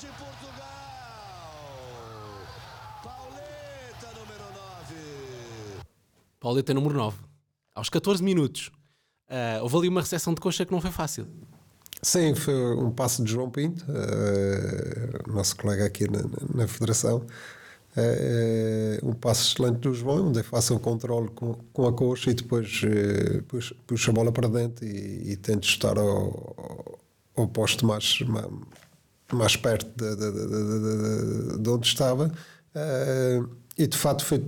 de 0.00 0.06
Portugal. 0.06 0.64
Pauleta 3.02 4.08
número 4.18 4.44
9. 4.52 4.94
Pauleta 6.40 6.74
número 6.74 6.94
9. 6.94 7.16
Aos 7.74 7.88
14 7.88 8.22
minutos. 8.22 8.70
ah, 9.28 9.58
houve 9.62 9.76
ali 9.78 9.88
uma 9.88 10.00
recepção 10.00 10.34
de 10.34 10.40
coxa 10.40 10.64
que 10.64 10.72
não 10.72 10.80
foi 10.80 10.90
fácil. 10.90 11.26
Sim, 12.02 12.34
foi 12.34 12.54
um 12.76 12.90
passo 12.90 13.24
de 13.24 13.32
João 13.32 13.48
Pinto, 13.50 13.82
eh, 13.88 15.22
nosso 15.26 15.56
colega 15.56 15.86
aqui 15.86 16.04
na, 16.10 16.20
na- 16.54 16.68
Federação. 16.68 17.24
Eh, 17.96 18.98
um 19.02 19.14
passo 19.14 19.52
excelente 19.54 19.78
do 19.78 19.94
João, 19.94 20.28
onde 20.28 20.42
faça 20.42 20.74
um 20.74 20.78
controle 20.78 21.28
com, 21.30 21.54
com 21.72 21.86
a 21.86 21.92
coxa 21.94 22.30
e 22.30 22.34
depois 22.34 22.82
eh, 22.84 23.40
puxa, 23.48 23.74
puxa 23.86 24.10
a 24.10 24.14
bola 24.14 24.30
para 24.30 24.48
dentro 24.48 24.84
e, 24.84 25.30
e 25.32 25.36
tenta 25.36 25.66
estar 25.66 25.96
ao, 25.96 26.54
ao- 26.58 27.48
mais, 27.86 28.20
ma- 28.20 28.50
mais 29.34 29.56
perto 29.56 29.86
de, 29.96 30.16
de- 30.16 30.32
de- 30.32 30.46
de- 30.48 31.52
de- 31.56 31.58
de 31.62 31.70
onde 31.70 31.86
estava. 31.86 32.30
Eh, 32.74 33.42
e 33.78 33.86
de 33.86 33.96
facto 33.98 34.24
foi, 34.24 34.44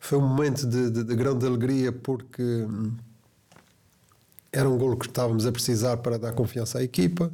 foi 0.00 0.18
um 0.18 0.26
momento 0.28 0.66
de, 0.66 0.90
de- 0.90 1.04
de 1.04 1.14
grande 1.16 1.46
alegria 1.46 1.92
porque. 1.92 2.42
hum, 2.42 2.92
era 4.52 4.68
um 4.68 4.78
golo 4.78 4.96
que 4.96 5.06
estávamos 5.06 5.46
a 5.46 5.52
precisar 5.52 5.96
para 5.98 6.16
dar 6.18 6.32
confiança 6.32 6.78
à 6.78 6.82
equipa. 6.82 7.32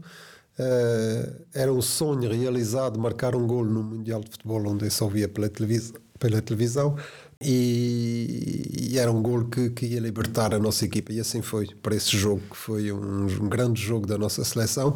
Eh, 0.59 1.33
era 1.55 1.73
um 1.73 1.83
sonho 1.83 2.31
realizado 2.33 2.99
marcar 2.99 3.35
um 3.37 3.47
golo 3.47 3.71
no 3.71 3.83
Mundial 3.83 4.21
de 4.23 4.31
Futebol, 4.31 4.67
onde 4.69 4.87
eu 4.87 4.91
só 4.91 5.07
via 5.09 5.29
pela 5.29 5.49
televisão. 5.49 5.97
Pela 6.19 6.43
televisão 6.43 6.97
e, 7.43 8.91
e 8.93 8.99
era 8.99 9.11
um 9.11 9.23
golo 9.23 9.49
que, 9.49 9.71
que 9.71 9.87
ia 9.87 10.01
libertar 10.01 10.53
a 10.55 10.59
nossa 10.59 10.85
equipa, 10.85 11.13
e 11.15 11.21
assim 11.21 11.41
foi 11.41 11.67
para 11.83 11.95
esse 11.95 12.15
jogo, 12.17 12.43
que 12.51 12.57
foi 12.57 12.93
um, 12.93 13.25
um 13.25 13.49
grande 13.49 13.81
jogo 13.81 14.07
da 14.07 14.19
nossa 14.19 14.45
seleção, 14.45 14.95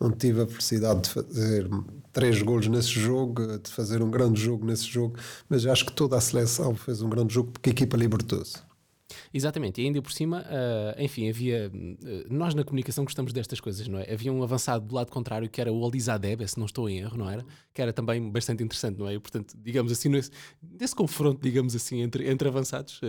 onde 0.00 0.16
tive 0.16 0.42
a 0.42 0.46
felicidade 0.46 1.02
de 1.02 1.10
fazer 1.10 1.68
três 2.12 2.42
golos 2.42 2.66
nesse 2.68 2.88
jogo, 2.88 3.58
de 3.58 3.70
fazer 3.70 4.02
um 4.02 4.10
grande 4.10 4.40
jogo 4.40 4.64
nesse 4.64 4.86
jogo, 4.86 5.16
mas 5.48 5.66
acho 5.66 5.86
que 5.86 5.92
toda 5.92 6.16
a 6.16 6.20
seleção 6.20 6.74
fez 6.74 7.02
um 7.02 7.08
grande 7.08 7.34
jogo 7.34 7.50
porque 7.52 7.70
a 7.70 7.72
equipa 7.72 7.96
libertou-se. 7.96 8.67
Exatamente, 9.32 9.80
e 9.80 9.84
ainda 9.84 10.00
por 10.00 10.12
cima, 10.12 10.44
ah, 10.46 10.94
enfim, 10.98 11.28
havia. 11.28 11.70
ah, 11.70 12.26
nós 12.30 12.54
na 12.54 12.64
comunicação 12.64 13.04
gostamos 13.04 13.32
destas 13.32 13.60
coisas, 13.60 13.86
não 13.88 13.98
é? 13.98 14.12
Havia 14.12 14.32
um 14.32 14.42
avançado 14.42 14.86
do 14.86 14.94
lado 14.94 15.10
contrário 15.10 15.48
que 15.48 15.60
era 15.60 15.72
o 15.72 15.80
Olizadebe, 15.80 16.46
se 16.46 16.58
não 16.58 16.66
estou 16.66 16.88
em 16.88 16.98
erro, 16.98 17.16
não 17.16 17.28
era? 17.28 17.44
Que 17.74 17.82
era 17.82 17.92
também 17.92 18.30
bastante 18.30 18.62
interessante, 18.62 18.98
não 18.98 19.08
é? 19.08 19.14
E, 19.14 19.18
portanto, 19.18 19.54
digamos 19.62 19.92
assim, 19.92 20.08
nesse, 20.08 20.30
confronto, 20.94 21.40
digamos 21.42 21.74
assim, 21.74 22.00
entre, 22.00 22.30
entre 22.30 22.48
avançados, 22.48 23.00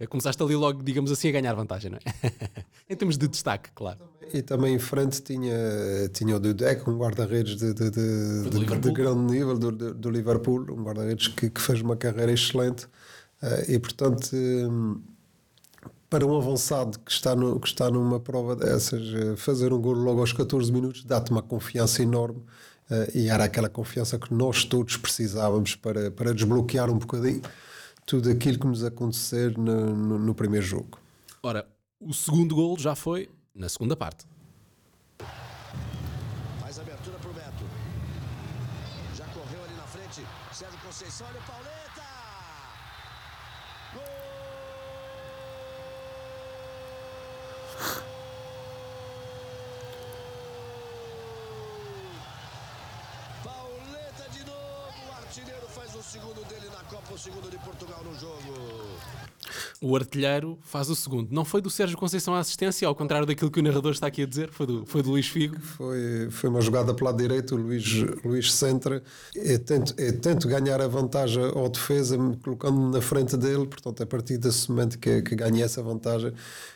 ah, 0.00 0.06
começaste 0.06 0.42
ali 0.42 0.54
logo, 0.54 0.82
digamos 0.82 1.10
assim, 1.10 1.28
a 1.28 1.32
ganhar 1.32 1.54
vantagem, 1.54 1.90
não 1.90 1.98
é? 1.98 2.32
em 2.88 2.96
termos 2.96 3.18
de 3.18 3.28
destaque, 3.28 3.70
claro. 3.74 3.98
E 4.32 4.42
também 4.42 4.74
em 4.74 4.78
frente 4.78 5.22
tinha, 5.22 5.54
tinha 6.12 6.36
o 6.36 6.40
Dudek, 6.40 6.88
um 6.90 6.98
guarda-redes 6.98 7.56
de, 7.56 7.72
de, 7.72 7.90
de, 7.90 8.50
de- 8.50 8.92
grande 8.92 9.32
nível 9.32 9.56
do, 9.56 9.70
do, 9.70 9.94
do 9.94 10.10
Liverpool, 10.10 10.66
um 10.72 10.82
guarda-redes 10.82 11.28
que, 11.28 11.48
que 11.48 11.60
fez 11.60 11.80
uma 11.80 11.96
carreira 11.96 12.32
excelente. 12.32 12.88
Eh, 13.42 13.74
e 13.74 13.78
portanto, 13.78 14.30
hum, 14.34 15.00
para 16.08 16.24
um 16.26 16.36
avançado 16.36 16.98
que 17.00 17.10
está, 17.10 17.34
no, 17.34 17.58
que 17.58 17.66
está 17.66 17.90
numa 17.90 18.20
prova 18.20 18.54
dessas, 18.54 19.02
eh, 19.14 19.36
fazer 19.36 19.72
um 19.72 19.80
golo 19.80 20.02
logo 20.02 20.20
aos 20.20 20.32
14 20.32 20.70
minutos 20.72 21.04
dá-te 21.04 21.30
uma 21.30 21.42
confiança 21.42 22.02
enorme. 22.02 22.42
eh, 22.90 23.10
e 23.14 23.28
era 23.28 23.44
aquela 23.44 23.68
confiança 23.68 24.18
que 24.18 24.32
nós 24.32 24.64
todos 24.64 24.96
precisávamos 24.96 25.74
para, 25.74 26.10
para 26.10 26.32
desbloquear 26.32 26.88
um 26.90 26.98
bocadinho 26.98 27.42
tudo 28.04 28.30
aquilo 28.30 28.58
que 28.60 28.66
nos 28.66 28.84
acontecer 28.84 29.56
no, 29.58 29.94
no, 29.96 30.18
no 30.18 30.34
primeiro 30.34 30.64
jogo. 30.64 30.98
Ora, 31.42 31.66
o 32.00 32.14
segundo 32.14 32.54
golo 32.54 32.78
já 32.78 32.94
foi 32.94 33.28
na 33.54 33.68
segunda 33.68 33.96
parte. 33.96 34.24
Faz 36.60 36.78
a 36.78 36.82
abertura 36.82 37.18
pro 37.18 37.32
Beto. 37.32 37.64
Já 39.16 39.24
correu 39.26 39.64
ali 39.64 39.74
na 39.74 39.82
frente. 39.82 40.22
Sérgio 40.52 40.78
Conceição, 40.80 41.26
olha 41.28 41.40
o 41.40 41.42
Pauleta. 41.42 42.06
Gol! 43.94 44.02
Pauleta 53.44 54.28
de 54.30 54.44
novo. 54.44 55.08
O 55.08 55.12
artilheiro 55.12 55.68
faz 55.68 55.94
o 55.94 56.02
segundo 56.02 56.44
dele 56.48 56.68
na 56.70 56.82
Copa, 56.84 57.05
o 57.16 57.18
segundo 57.18 57.50
de 57.50 57.56
Portugal 57.58 58.02
no 58.04 58.14
jogo. 58.20 58.36
O 59.80 59.96
artilheiro 59.96 60.58
faz 60.62 60.90
o 60.90 60.96
segundo. 60.96 61.28
Não 61.32 61.44
foi 61.44 61.60
do 61.62 61.70
Sérgio 61.70 61.96
Conceição 61.96 62.34
a 62.34 62.40
assistência, 62.40 62.86
ao 62.86 62.94
contrário 62.94 63.26
daquilo 63.26 63.50
que 63.50 63.58
o 63.60 63.62
narrador 63.62 63.92
está 63.92 64.06
aqui 64.06 64.22
a 64.22 64.26
dizer, 64.26 64.50
foi 64.50 64.66
do, 64.66 64.84
foi 64.86 65.02
do 65.02 65.10
Luís 65.10 65.26
Figo. 65.28 65.58
Foi, 65.60 66.28
foi 66.30 66.50
uma 66.50 66.60
jogada 66.60 66.92
pelo 66.92 67.06
lado 67.06 67.16
direito, 67.22 67.54
o 67.54 67.58
Luís, 67.58 67.84
Luís 68.24 68.52
centra. 68.52 69.02
Eu 69.34 69.58
tento, 69.58 69.94
eu 69.98 70.18
tento 70.20 70.46
ganhar 70.48 70.80
a 70.80 70.88
vantagem 70.88 71.42
ao 71.42 71.68
defesa, 71.70 72.18
me 72.18 72.36
colocando-me 72.36 72.92
na 72.92 73.00
frente 73.00 73.36
dele. 73.36 73.66
Portanto, 73.66 74.02
a 74.02 74.06
partir 74.06 74.36
desse 74.36 74.70
momento 74.70 74.98
que, 74.98 75.22
que 75.22 75.34
ganhei 75.34 75.62
essa 75.62 75.82
vantagem, 75.82 76.32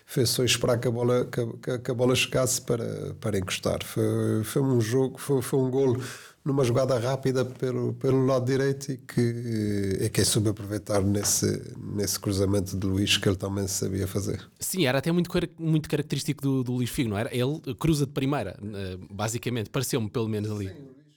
foi 0.06 0.24
só 0.26 0.42
esperar 0.44 0.78
que 0.78 0.88
a 0.88 0.90
bola, 0.90 1.24
que, 1.26 1.40
a- 1.40 1.46
que 1.62 1.78
que 1.80 1.90
a 1.90 1.94
bola 1.94 2.14
chegasse 2.14 2.60
para, 2.62 3.14
para 3.20 3.36
encostar. 3.38 3.84
Foi, 3.84 4.42
foi 4.44 4.62
um 4.62 4.80
jogo, 4.80 5.18
foi, 5.18 5.42
foi 5.42 5.58
um 5.58 5.70
golo 5.70 6.00
numa 6.44 6.64
jogada 6.64 6.98
rápida 6.98 7.44
pelo, 7.44 7.92
pelo 7.94 8.24
lado 8.24 8.46
direito 8.46 8.92
e 8.92 8.96
que 8.96 9.98
é 10.00 10.08
quem 10.08 10.24
soube 10.24 10.48
aproveitar 10.48 11.02
nesse, 11.02 11.62
nesse 11.94 12.18
cruzamento 12.18 12.76
de 12.76 12.86
Luís 12.86 13.16
que 13.16 13.28
ele 13.28 13.36
também 13.36 13.68
sabia 13.68 14.06
fazer. 14.06 14.48
Sim, 14.58 14.86
era 14.86 14.98
até 14.98 15.12
muito, 15.12 15.30
muito 15.58 15.88
característico 15.88 16.42
do, 16.42 16.64
do 16.64 16.72
Luís 16.72 16.90
Figo, 16.90 17.10
não 17.10 17.18
era? 17.18 17.34
Ele 17.34 17.60
cruza 17.78 18.06
de 18.06 18.12
primeira, 18.12 18.58
eh, 18.62 18.98
basicamente, 19.10 19.68
pareceu-me 19.68 20.08
pelo 20.08 20.28
menos 20.28 20.50
ali. 20.50 20.70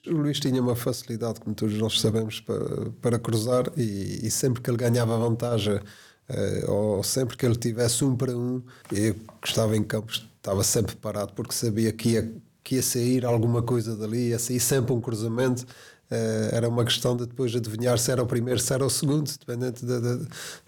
O 0.05 0.11
Luís 0.11 0.39
tinha 0.39 0.61
uma 0.61 0.75
facilidade, 0.75 1.39
como 1.39 1.55
todos 1.55 1.77
nós 1.77 1.99
sabemos, 2.01 2.41
para, 2.41 2.91
para 3.01 3.17
cruzar 3.17 3.71
e, 3.77 4.19
e 4.27 4.29
sempre 4.29 4.61
que 4.61 4.69
ele 4.69 4.77
ganhava 4.77 5.17
vantagem, 5.17 5.79
eh, 6.27 6.65
ou 6.67 7.01
sempre 7.01 7.37
que 7.37 7.45
ele 7.45 7.55
tivesse 7.55 8.03
um 8.03 8.15
para 8.15 8.35
um, 8.35 8.61
eu 8.91 9.13
que 9.13 9.47
estava 9.47 9.77
em 9.77 9.83
campo 9.83 10.11
estava 10.43 10.61
sempre 10.61 10.93
parado 10.97 11.31
porque 11.33 11.53
sabia 11.53 11.93
que 11.93 12.09
ia, 12.09 12.33
que 12.63 12.75
ia 12.75 12.83
sair 12.83 13.25
alguma 13.25 13.61
coisa 13.61 13.95
dali, 13.95 14.29
ia 14.29 14.39
sair 14.39 14.59
sempre 14.59 14.93
um 14.93 15.01
cruzamento. 15.01 15.65
Eh, 16.11 16.49
era 16.53 16.69
uma 16.69 16.83
questão 16.85 17.15
de 17.17 17.25
depois 17.25 17.55
adivinhar 17.55 17.97
se 17.97 18.11
era 18.11 18.21
o 18.21 18.25
primeiro, 18.27 18.59
se 18.59 18.73
era 18.73 18.85
o 18.85 18.89
segundo, 18.89 19.31
dependente 19.39 19.85
da, 19.85 19.99
da, 19.99 20.19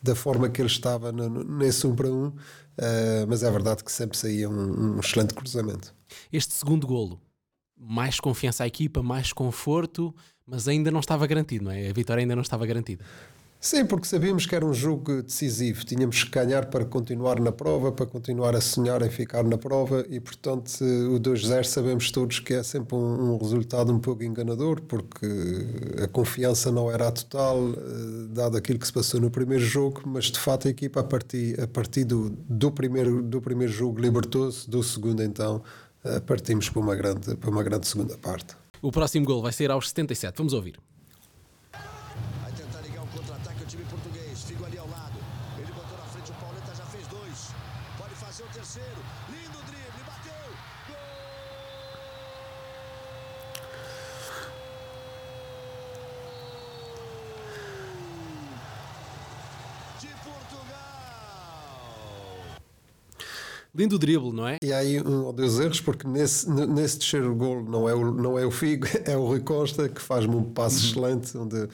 da 0.02 0.16
forma 0.16 0.50
que 0.50 0.62
ele 0.62 0.70
estava 0.70 1.12
no- 1.12 1.44
nesse 1.44 1.86
um 1.86 1.96
para 1.96 2.08
um. 2.10 2.32
Eh, 2.78 3.25
mas 3.28 3.44
é 3.44 3.52
verdade 3.52 3.84
que 3.84 3.92
sempre 3.92 4.18
saía 4.18 4.50
um, 4.50 4.96
um 4.96 5.00
excelente 5.00 5.34
cruzamento. 5.34 5.94
Este 6.32 6.54
segundo 6.54 6.86
golo, 6.88 7.20
mais 7.78 8.20
confiança 8.20 8.64
à 8.64 8.68
equipa, 8.68 9.04
mais 9.04 9.32
conforto, 9.32 10.14
mas 10.46 10.68
ainda 10.68 10.90
não 10.92 11.00
estava 11.00 11.25
garantido, 11.28 11.66
não 11.66 11.72
é? 11.72 11.90
A 11.90 11.94
vitória 11.94 12.22
ainda 12.22 12.36
não 12.36 12.42
estava 12.44 12.66
garantida. 12.66 13.04
Sim, 13.60 13.84
porque 13.86 14.06
sabíamos 14.06 14.46
que 14.46 14.56
era 14.56 14.64
um 14.64 14.74
jogo 14.74 15.24
decisivo. 15.24 15.84
Tínhamos 15.84 16.24
que 16.24 16.30
ganhar 16.30 16.68
para 16.68 16.86
continuar 16.86 17.40
na 17.40 17.52
prova, 17.52 17.92
para 17.92 18.06
continuar 18.06 18.56
a 18.56 18.62
sonhar 18.62 19.02
em 19.02 19.10
ficar 19.10 19.44
na 19.44 19.58
prova 19.58 20.06
e, 20.08 20.20
portanto, 20.20 20.70
o 20.84 21.20
2-0 21.20 21.64
sabemos 21.64 22.12
todos 22.12 22.40
que 22.40 22.54
é 22.54 22.62
sempre 22.62 22.96
um, 22.96 23.34
um 23.34 23.38
resultado 23.38 23.92
um 23.92 24.00
pouco 24.00 24.24
enganador, 24.24 24.82
porque 24.82 25.26
a 26.04 26.08
confiança 26.08 26.72
não 26.72 26.92
era 26.92 27.08
a 27.08 27.12
total, 27.12 27.58
eh, 27.70 28.28
dado 28.30 28.56
aquilo 28.56 28.78
que 28.78 28.86
se 28.86 28.94
passou 28.94 29.20
no 29.20 29.32
primeiro 29.32 29.64
jogo, 29.64 30.04
mas 30.06 30.26
de 30.26 30.38
fato 30.40 30.68
a 30.68 30.72
equipa, 30.72 31.00
a 31.00 31.04
partir, 31.04 31.60
a 31.60 31.68
partir 31.68 32.04
do, 32.04 32.30
do, 32.30 32.72
primeiro, 32.72 33.24
do 33.24 33.42
primeiro 33.42 33.74
jogo, 33.74 34.00
libertou-se, 34.00 34.70
do 34.70 34.84
segundo, 34.84 35.24
então, 35.24 35.64
eh, 36.04 36.20
partimos 36.20 36.70
para 36.70 36.80
uma, 36.80 36.96
grande, 36.96 37.36
para 37.36 37.50
uma 37.50 37.64
grande 37.64 37.88
segunda 37.88 38.16
parte. 38.16 38.56
O 38.80 38.92
próximo 38.92 39.26
golo 39.26 39.42
vai 39.42 39.52
ser 39.52 39.72
aos 39.72 39.88
77. 39.90 40.38
Vamos 40.38 40.54
ouvir. 40.54 40.80
Vai 41.74 42.52
tentar 42.52 42.82
ligar 42.82 43.02
um 43.02 43.08
contra-ataque 43.08 43.64
o 43.64 43.66
time 43.66 43.84
português. 43.86 44.44
Figo 44.44 44.64
ali 44.64 44.78
ao 44.78 44.88
lado. 44.88 45.18
Ele 45.58 45.72
botou 45.72 45.98
na 45.98 46.04
frente, 46.04 46.30
o 46.30 46.34
Pauleta 46.36 46.76
já 46.76 46.86
fez 46.86 47.08
dois. 47.08 47.50
Pode 47.98 48.14
fazer 48.14 48.44
o 48.44 48.48
terceiro. 48.48 49.02
Lindo 49.30 49.58
drible, 49.66 50.04
bateu. 50.06 50.52
Gol! 50.88 50.96
De 60.00 60.08
Portugal! 60.24 60.86
Lindo 63.77 64.00
drible, 64.00 64.32
não 64.32 64.48
é? 64.48 64.58
E 64.63 64.72
aí 64.72 65.01
um 65.01 65.25
ou 65.25 65.34
dois 65.34 65.60
erros, 65.60 65.82
porque 65.82 66.08
nesse, 66.08 66.50
nesse 66.50 67.00
terceiro 67.00 67.36
gol 67.36 67.63
não 67.63 67.89
é, 67.89 67.94
o, 67.94 68.12
não 68.13 68.39
é 68.39 68.46
o 68.46 68.51
Figo, 68.51 68.88
é 69.05 69.17
o 69.17 69.25
Rui 69.25 69.41
Costa, 69.41 69.89
que 69.89 70.01
faz-me 70.01 70.36
um 70.36 70.44
passo 70.44 70.77
excelente, 70.86 71.38
onde, 71.38 71.67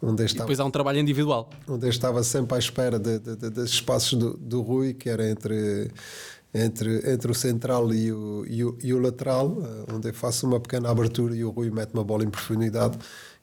onde, 0.00 0.22
eu 0.22 0.24
E 0.24 0.26
estava, 0.26 0.44
depois 0.44 0.60
há 0.60 0.64
um 0.64 0.70
trabalho 0.70 0.98
individual. 1.00 1.50
onde 1.68 1.86
eu 1.86 1.90
estava 1.90 2.22
sempre 2.22 2.54
à 2.54 2.58
espera 2.58 2.98
de, 2.98 3.18
de, 3.18 3.36
de- 3.36 3.50
desses 3.50 3.80
passos 3.80 4.18
do, 4.18 4.36
do 4.36 4.60
Rui, 4.62 4.94
que 4.94 5.08
era 5.08 5.28
entre, 5.28 5.90
entre, 6.54 7.10
entre 7.12 7.30
o 7.30 7.34
central 7.34 7.92
e 7.92 8.12
o, 8.12 8.44
e 8.48 8.64
o, 8.64 8.78
e 8.82 8.92
o 8.94 9.00
lateral, 9.00 9.58
eh, 9.60 9.92
onde 9.94 10.08
eu 10.08 10.14
faço 10.14 10.46
uma 10.46 10.60
pequena 10.60 10.88
abertura 10.90 11.34
e 11.34 11.44
o 11.44 11.50
Rui 11.50 11.70
mete 11.70 11.92
uma 11.94 12.04
bola 12.04 12.22
em 12.24 12.30
profundidade. 12.30 12.96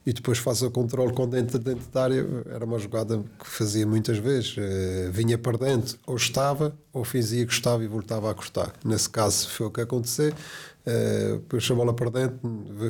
E 0.08 0.14
depois 0.14 0.38
faz 0.38 0.62
o 0.62 0.72
controle 0.72 1.12
com 1.12 1.28
dentro, 1.28 1.60
dentro 1.60 1.86
da 1.92 2.04
área. 2.04 2.26
Era 2.50 2.64
uma 2.64 2.80
jogada 2.80 3.22
que 3.38 3.46
fazia 3.46 3.86
muitas 3.86 4.18
vezes. 4.18 4.56
Uh, 4.56 5.12
vinha 5.12 5.38
para 5.38 5.58
dentro, 5.58 6.00
ou 6.08 6.16
estava, 6.16 6.74
ou 6.94 7.04
fazia 7.04 7.46
que 7.46 7.52
estava 7.52 7.84
e 7.84 7.88
voltava 7.88 8.32
a 8.32 8.34
cortar. 8.34 8.72
Nesse 8.86 9.10
caso 9.10 9.50
foi 9.50 9.68
o 9.68 9.70
que 9.70 9.82
aconteceu. 9.82 10.32
Uh, 10.32 11.40
puxa 11.50 11.74
a 11.74 11.76
bola 11.76 11.94
para 11.94 12.10
dentro, 12.10 12.40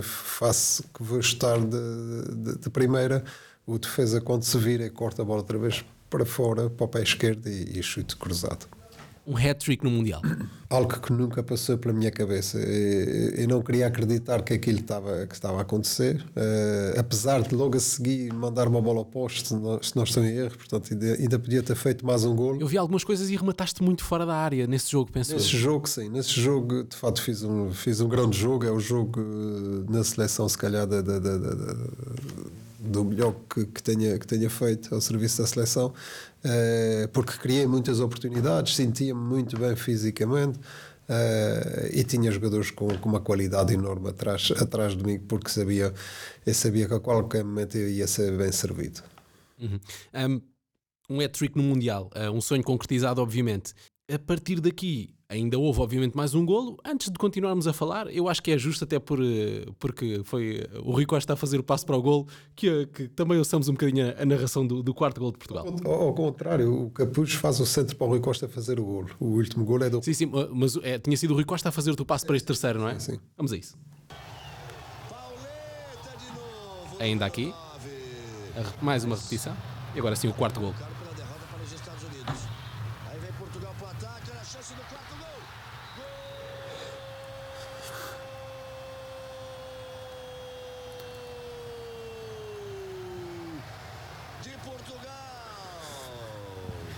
faço 0.04 0.84
que 0.94 1.02
vou 1.02 1.20
estar 1.20 1.58
de, 1.58 2.36
de, 2.36 2.60
de, 2.60 2.70
primeira. 2.70 3.24
O 3.66 3.80
defesa, 3.80 4.22
quando 4.22 4.44
se 4.44 4.56
vira, 4.60 4.88
corta 4.92 5.24
a 5.24 5.26
bola 5.26 5.40
outra 5.40 5.58
vez 5.58 5.84
para 6.12 6.24
fora, 6.24 6.70
para 6.70 6.86
o 6.86 6.88
pé 6.88 7.02
esquerdo 7.02 7.48
e, 7.48 7.80
e 7.80 7.82
chute 7.82 8.16
cruzado 8.16 8.77
um 9.28 9.36
hat-trick 9.36 9.84
no 9.84 9.92
Mundial? 9.92 10.22
Algo 10.70 11.00
que 11.00 11.14
nunca 11.14 11.42
passou 11.42 11.78
pela 11.78 11.94
minha 11.94 12.12
cabeça. 12.12 12.58
Eu 12.60 13.48
não 13.48 13.62
queria 13.62 13.88
acreditar 13.88 14.42
que 14.42 14.54
aquilo 14.54 14.80
estava, 14.80 15.26
que 15.26 15.34
estava 15.34 15.60
a 15.60 15.62
acontecer, 15.62 16.26
uh, 16.36 17.00
apesar 17.00 17.42
de 17.42 17.56
logo 17.56 17.78
a 17.78 17.80
seguir 17.80 18.34
mandar 18.34 18.68
uma 18.68 18.82
bola 18.82 19.00
ao 19.00 19.06
poste, 19.06 19.48
se 19.48 19.96
não 19.96 20.04
estou 20.04 20.26
em 20.26 20.36
erro, 20.36 20.58
portanto 20.58 20.90
ainda, 20.92 21.14
ainda 21.14 21.40
podia 21.40 21.64
ter 21.64 21.76
feito 21.76 22.06
mais 22.06 22.26
um 22.26 22.36
gol. 22.36 22.58
Eu 22.60 22.68
vi 22.68 22.78
algumas 22.78 23.06
coisas 23.06 23.30
e 23.30 23.36
remataste 23.38 23.82
muito 23.82 24.04
fora 24.04 24.26
da 24.26 24.36
área 24.36 24.68
nesse 24.68 24.92
jogo, 24.92 25.10
penso 25.10 25.34
Nesse 25.34 25.54
eu. 25.54 25.60
jogo, 25.62 25.88
sim. 25.88 26.10
Nesse 26.10 26.32
jogo, 26.42 26.84
de 26.84 26.96
facto, 26.98 27.22
fiz 27.22 27.44
um, 27.44 27.72
fiz 27.72 28.02
um 28.02 28.10
grande 28.10 28.38
jogo. 28.38 28.66
É 28.66 28.72
o 28.72 28.80
jogo 28.80 29.22
eh, 29.22 29.90
na 29.92 30.04
seleção, 30.04 30.50
se 30.50 30.58
calhar, 30.58 30.86
da, 30.86 31.02
da, 31.02 31.18
da, 31.18 31.38
da 31.38 31.74
do 32.88 33.04
melhor 33.04 33.36
que, 33.50 33.66
que, 33.66 33.84
tenha, 33.84 34.18
que 34.18 34.26
tenha 34.26 34.50
feito 34.50 34.94
ao 34.94 35.02
serviço 35.02 35.42
da 35.42 35.48
seleção. 35.48 35.94
Eh, 36.44 37.10
porque 37.12 37.38
criei 37.38 37.68
muitas 37.68 38.00
oportunidades, 38.00 38.76
sentia-me 38.76 39.20
muito 39.20 39.58
bem 39.58 39.76
fisicamente. 39.76 40.60
Uh, 41.10 41.88
e 41.94 42.04
tinha 42.04 42.30
jogadores 42.30 42.70
com, 42.70 42.86
com, 42.98 43.08
uma 43.08 43.22
qualidade 43.22 43.74
enorme 43.74 44.10
atrás, 44.10 44.52
atrás 44.60 44.94
de 44.94 45.06
mim, 45.06 45.18
porque 45.18 45.50
sabia, 45.50 45.94
eu 46.46 46.54
sabia 46.54 46.86
que 46.86 46.94
a 46.94 47.00
qualquer 47.00 47.46
momento 47.46 47.78
eu 47.78 47.90
ia 47.90 48.06
ser 48.06 48.38
bem 48.38 48.52
servido. 48.52 49.02
Uhum. 49.58 49.80
Um, 50.14 51.16
um 51.16 51.22
hat-trick 51.22 51.56
no 51.56 51.64
Mundial, 51.64 52.10
uh, 52.14 52.30
um 52.30 52.42
sonho 52.42 52.62
concretizado, 52.62 53.22
obviamente. 53.22 53.74
A 54.12 54.20
partir 54.20 54.60
daqui, 54.60 55.16
ainda 55.30 55.58
houve, 55.58 55.82
obviamente, 55.82 56.16
mais 56.16 56.34
um 56.34 56.46
golo. 56.46 56.78
Antes 56.86 57.10
de 57.10 57.18
continuarmos 57.18 57.68
a 57.68 57.74
falar, 57.74 58.08
eu 58.14 58.30
acho 58.30 58.42
que 58.42 58.52
é 58.52 58.58
justo, 58.58 58.84
até 58.84 59.00
por, 59.00 59.20
eh, 59.22 59.66
porque 59.80 60.22
foi 60.24 60.66
o 60.84 60.92
Rui 60.92 61.06
Costa 61.06 61.34
a 61.34 61.36
fazer 61.36 61.60
o 61.60 61.64
passo 61.64 61.86
para 61.86 61.96
o 61.96 62.02
golo, 62.02 62.28
que, 62.56 62.70
eh, 62.70 62.86
que 62.86 63.08
também 63.10 63.38
ouçamos 63.38 63.68
um 63.68 63.74
bocadinho 63.74 64.10
a, 64.10 64.22
a 64.22 64.26
narração 64.26 64.66
do, 64.66 64.82
do, 64.82 64.94
quarto 64.94 65.20
golo 65.20 65.34
de 65.34 65.38
Portugal. 65.38 65.66
Ao, 65.86 66.08
ao, 66.08 66.14
contrário, 66.14 66.86
o 66.86 66.90
Capuz 66.92 67.34
faz 67.34 67.60
o 67.60 67.66
centro 67.66 67.96
para 67.96 68.08
o 68.08 68.10
Rui 68.12 68.20
Costa 68.20 68.48
fazer 68.48 68.80
o 68.80 68.86
golo. 68.86 69.10
O 69.20 69.26
último 69.26 69.66
golo 69.66 69.84
é 69.84 69.90
do. 69.90 70.02
Sim, 70.02 70.14
sim, 70.14 70.32
mas 70.54 70.78
é, 70.78 70.98
tinha 70.98 71.18
sido 71.18 71.32
o 71.32 71.34
Rui 71.34 71.46
Costa 71.46 71.70
a 71.70 71.72
fazer 71.72 71.92
o 71.92 72.06
passo 72.06 72.26
para 72.26 72.36
este 72.36 72.46
terceiro, 72.46 72.80
não 72.80 72.88
é? 72.88 73.00
Sim. 73.00 73.20
Vamos 73.36 73.52
a 73.52 73.58
isso. 73.58 73.78
Ainda 77.00 77.26
aqui, 77.26 77.54
mais 78.82 79.04
uma 79.04 79.16
repetição. 79.16 79.56
E 79.96 80.00
agora 80.00 80.16
sim 80.16 80.28
o 80.28 80.34
quarto 80.34 80.60
golo. 80.60 80.76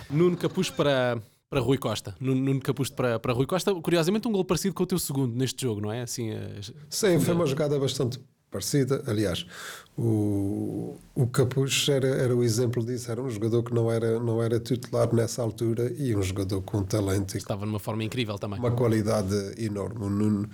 Nuno 0.09 0.37
Capuz 0.37 0.69
para, 0.69 1.21
para 1.49 1.59
Rui 1.59 1.77
Costa. 1.77 2.15
Nuno 2.19 2.59
Capuz 2.61 2.89
para, 2.89 3.19
para 3.19 3.33
Rui 3.33 3.45
Costa. 3.45 3.73
Curiosamente, 3.75 4.27
um 4.27 4.31
gol 4.31 4.45
parecido 4.45 4.73
com 4.73 4.83
o 4.83 4.87
teu 4.87 4.99
segundo 4.99 5.35
neste 5.35 5.61
jogo, 5.61 5.81
não 5.81 5.91
é? 5.91 6.01
Assim, 6.01 6.31
eh, 6.31 6.61
Sim, 6.89 7.19
foi 7.19 7.33
uma 7.33 7.45
jogada 7.45 7.77
bastante 7.79 8.19
parecida. 8.49 9.03
Aliás, 9.05 9.45
o, 9.97 10.97
o 11.13 11.27
Capuz 11.27 11.87
era, 11.89 12.07
era 12.07 12.35
o 12.35 12.43
exemplo 12.43 12.83
disso. 12.83 13.11
Era 13.11 13.21
um 13.21 13.29
jogador 13.29 13.63
que 13.63 13.73
não 13.73 13.91
era, 13.91 14.19
não 14.19 14.41
era 14.41 14.59
titular 14.59 15.13
nessa 15.13 15.41
altura 15.41 15.93
e 15.97 16.15
um 16.15 16.21
jogador 16.21 16.61
com 16.61 16.83
talento. 16.83 17.37
Estava 17.37 17.65
numa 17.65 17.79
forma 17.79 18.03
incrível 18.03 18.37
também. 18.37 18.59
Uma 18.59 18.71
qualidade 18.71 19.35
enorme. 19.57 20.05
O 20.05 20.09
Nuno, 20.09 20.49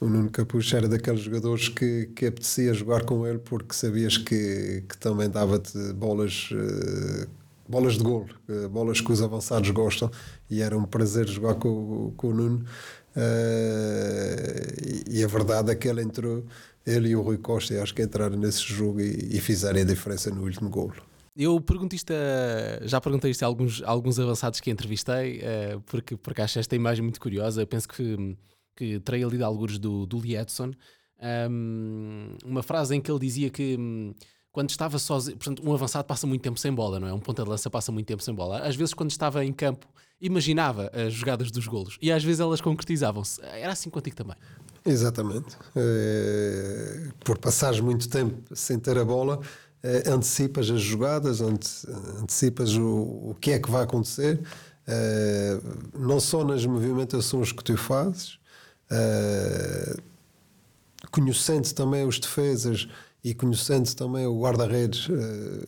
o 0.00 0.08
Nuno 0.08 0.30
Capuz 0.30 0.72
era 0.72 0.88
daqueles 0.88 1.20
jogadores 1.20 1.68
que, 1.68 2.06
que 2.14 2.26
apetecia 2.26 2.72
jogar 2.72 3.04
com 3.04 3.26
ele 3.26 3.38
porque 3.38 3.74
sabias 3.74 4.16
que, 4.16 4.84
que 4.88 4.96
também 4.98 5.28
dava-te 5.28 5.92
bolas. 5.92 6.50
Uh, 6.50 7.43
bolas 7.68 7.94
de 7.94 8.04
gol, 8.04 8.26
eh, 8.48 8.68
bolas 8.68 9.00
que 9.00 9.10
os 9.10 9.22
avançados 9.22 9.70
gostam, 9.70 10.10
e 10.50 10.60
era 10.60 10.76
um 10.76 10.84
prazer 10.84 11.28
jogar 11.28 11.54
com, 11.54 12.12
com 12.16 12.28
o 12.28 12.34
Nuno. 12.34 12.64
Uh, 13.16 15.08
e, 15.08 15.22
a 15.22 15.28
verdade 15.28 15.70
é 15.70 15.74
que 15.76 15.86
ele 15.86 16.02
entrou, 16.02 16.44
ele 16.84 17.10
e 17.10 17.16
o 17.16 17.22
Rui 17.22 17.38
Costa, 17.38 17.80
acho 17.80 17.94
que 17.94 18.02
entraram 18.02 18.36
nesse 18.36 18.60
jogo 18.60 19.00
e, 19.00 19.36
e 19.36 19.40
fizeram 19.40 19.80
a 19.80 19.84
diferença 19.84 20.30
no 20.30 20.42
último 20.42 20.68
gol. 20.68 20.92
Eu 21.36 21.60
pergunto 21.60 21.94
isto 21.94 22.12
a, 22.12 22.84
já 22.86 23.00
perguntei 23.00 23.30
isto 23.30 23.44
a 23.44 23.46
alguns, 23.46 23.82
a 23.82 23.90
alguns 23.90 24.18
avançados 24.18 24.60
que 24.60 24.70
entrevistei, 24.70 25.38
uh, 25.38 25.80
porque, 25.82 26.16
porque 26.16 26.42
acho 26.42 26.58
esta 26.58 26.74
imagem 26.74 27.02
muito 27.02 27.20
curiosa. 27.20 27.62
Eu 27.62 27.66
penso 27.66 27.88
que, 27.88 28.36
que 28.76 29.00
ali 29.08 29.36
de 29.36 29.44
alguns 29.44 29.78
do, 29.78 30.06
do 30.06 30.18
Lee 30.18 30.36
Edson, 30.36 30.72
um, 31.50 32.36
uma 32.44 32.62
frase 32.62 32.94
em 32.96 33.00
que 33.00 33.10
ele 33.10 33.20
dizia 33.20 33.48
que 33.48 33.76
quando 34.54 34.70
estava 34.70 35.00
sozinho, 35.00 35.36
portanto, 35.36 35.68
um 35.68 35.74
avançado 35.74 36.04
passa 36.04 36.28
muito 36.28 36.40
tempo 36.40 36.60
sem 36.60 36.72
bola, 36.72 37.00
não 37.00 37.08
é? 37.08 37.12
Um 37.12 37.18
ponta 37.18 37.42
de 37.42 37.48
lança 37.50 37.68
passa 37.68 37.90
muito 37.90 38.06
tempo 38.06 38.22
sem 38.22 38.32
bola. 38.32 38.60
Às 38.60 38.76
vezes, 38.76 38.94
quando 38.94 39.10
estava 39.10 39.44
em 39.44 39.52
campo, 39.52 39.84
imaginava 40.20 40.92
as 40.94 41.12
jogadas 41.12 41.50
dos 41.50 41.66
golos 41.66 41.98
e 42.00 42.12
às 42.12 42.22
vezes 42.22 42.38
elas 42.38 42.60
concretizavam-se. 42.60 43.42
Era 43.42 43.72
assim 43.72 43.90
contigo 43.90 44.14
também. 44.14 44.36
Exatamente. 44.86 45.56
É, 45.74 47.08
por 47.24 47.36
passares 47.36 47.80
muito 47.80 48.08
tempo 48.08 48.54
sem 48.54 48.78
ter 48.78 48.96
a 48.96 49.04
bola, 49.04 49.40
é, 49.82 50.08
antecipas 50.08 50.70
as 50.70 50.80
jogadas, 50.80 51.40
antecipas 51.40 52.76
o, 52.76 53.30
o 53.30 53.36
que 53.40 53.50
é 53.50 53.58
que 53.58 53.68
vai 53.68 53.82
acontecer, 53.82 54.40
é, 54.86 55.60
não 55.98 56.20
só 56.20 56.44
nas 56.44 56.64
movimentações 56.64 57.50
que 57.50 57.64
tu 57.64 57.76
fazes, 57.76 58.38
conhecendo 61.10 61.72
também 61.72 62.06
os 62.06 62.20
defesas 62.20 62.86
e 63.24 63.32
conhecendo 63.34 63.92
também 63.94 64.26
o 64.26 64.38
guarda-redes, 64.38 65.08
uh, 65.08 65.66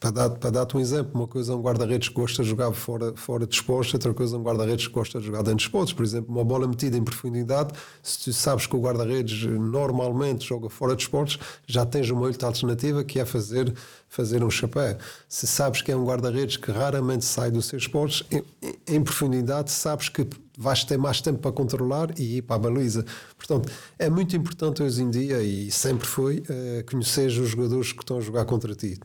para 0.00 0.10
dar-te 0.10 0.38
para 0.38 0.50
dar 0.50 0.66
um 0.74 0.80
exemplo, 0.80 1.12
uma 1.14 1.28
coisa 1.28 1.52
é 1.52 1.56
um 1.56 1.60
guarda-redes 1.60 2.08
que 2.08 2.14
gosta 2.14 2.42
de 2.42 2.48
jogar 2.48 2.72
fora, 2.72 3.12
fora 3.14 3.46
exposto, 3.48 3.92
outra 3.94 4.14
coisa 4.14 4.34
é 4.34 4.38
um 4.38 4.42
guarda-redes 4.42 4.86
que 4.86 4.94
gosta 4.94 5.20
de 5.20 5.26
jogar 5.26 5.42
dentro 5.42 5.58
de 5.58 5.64
expostos. 5.64 5.92
Por 5.92 6.02
exemplo, 6.02 6.34
uma 6.34 6.42
bola 6.42 6.66
metida 6.66 6.96
em 6.96 7.04
profundidade, 7.04 7.74
se 8.02 8.24
tu 8.24 8.32
sabes 8.32 8.66
que 8.66 8.74
o 8.74 8.80
guarda-redes 8.80 9.44
normalmente 9.44 10.46
joga 10.46 10.70
fora 10.70 10.96
de 10.96 11.02
expostos, 11.02 11.38
já 11.66 11.84
tens 11.84 12.08
uma 12.08 12.22
outra 12.22 12.48
alternativa 12.48 13.04
que 13.04 13.20
é 13.20 13.26
fazer, 13.26 13.74
fazer 14.08 14.42
um 14.42 14.48
chapéu. 14.48 14.96
Se 15.28 15.46
sabes 15.46 15.82
que 15.82 15.92
é 15.92 15.96
um 15.96 16.06
guarda-redes 16.06 16.56
que 16.56 16.70
raramente 16.70 17.26
sai 17.26 17.50
dos 17.50 17.66
seus 17.66 17.82
expostos, 17.82 18.26
em, 18.30 18.42
em 18.88 19.02
profundidade, 19.02 19.70
sabes 19.70 20.08
que 20.08 20.26
vais 20.56 20.82
ter 20.82 20.96
mais 20.96 21.20
tempo 21.20 21.40
para 21.40 21.52
controlar 21.52 22.18
e 22.18 22.38
ir 22.38 22.42
para 22.42 22.56
a 22.56 22.58
baliza. 22.58 23.04
Portanto, 23.36 23.70
é 23.98 24.08
muito 24.08 24.34
importante 24.34 24.82
hoje 24.82 25.02
em 25.02 25.10
dia, 25.10 25.42
e 25.42 25.70
sempre 25.70 26.06
foi, 26.06 26.38
uh, 26.38 26.90
conhecer 26.90 27.26
os 27.26 27.50
jogadores 27.50 27.92
que 27.92 28.02
estão 28.02 28.16
a 28.16 28.20
jogar 28.22 28.46
contra 28.46 28.74
ti. 28.74 28.98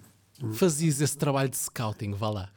Fazias 0.53 0.99
esse 0.99 1.17
trabalho 1.17 1.49
de 1.49 1.57
scouting, 1.57 2.11
vá 2.13 2.29
lá. 2.29 2.49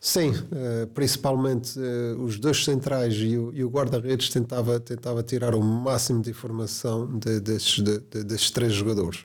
Sim, 0.00 0.30
uh, 0.30 0.86
principalmente 0.94 1.78
uh, 1.78 2.22
os 2.22 2.38
dois 2.38 2.62
centrais 2.62 3.14
e 3.14 3.36
o, 3.38 3.68
guarda-redes 3.68 4.28
tentava, 4.28 4.78
tentava 4.78 5.22
tirar 5.22 5.54
o 5.54 5.62
máximo 5.62 6.20
de 6.20 6.30
informação 6.30 7.06
de, 7.18 7.40
desses, 7.40 7.82
de, 7.82 7.98
de, 8.00 8.22
desses 8.22 8.50
três 8.50 8.74
jogadores. 8.74 9.24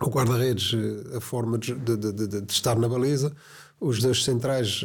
O 0.00 0.06
guarda-redes, 0.06 0.72
a 1.14 1.20
forma 1.20 1.58
de, 1.58 1.74
de, 1.74 2.52
estar 2.52 2.76
na 2.76 2.88
baliza, 2.88 3.32
os 3.78 4.00
dois 4.00 4.24
centrais 4.24 4.84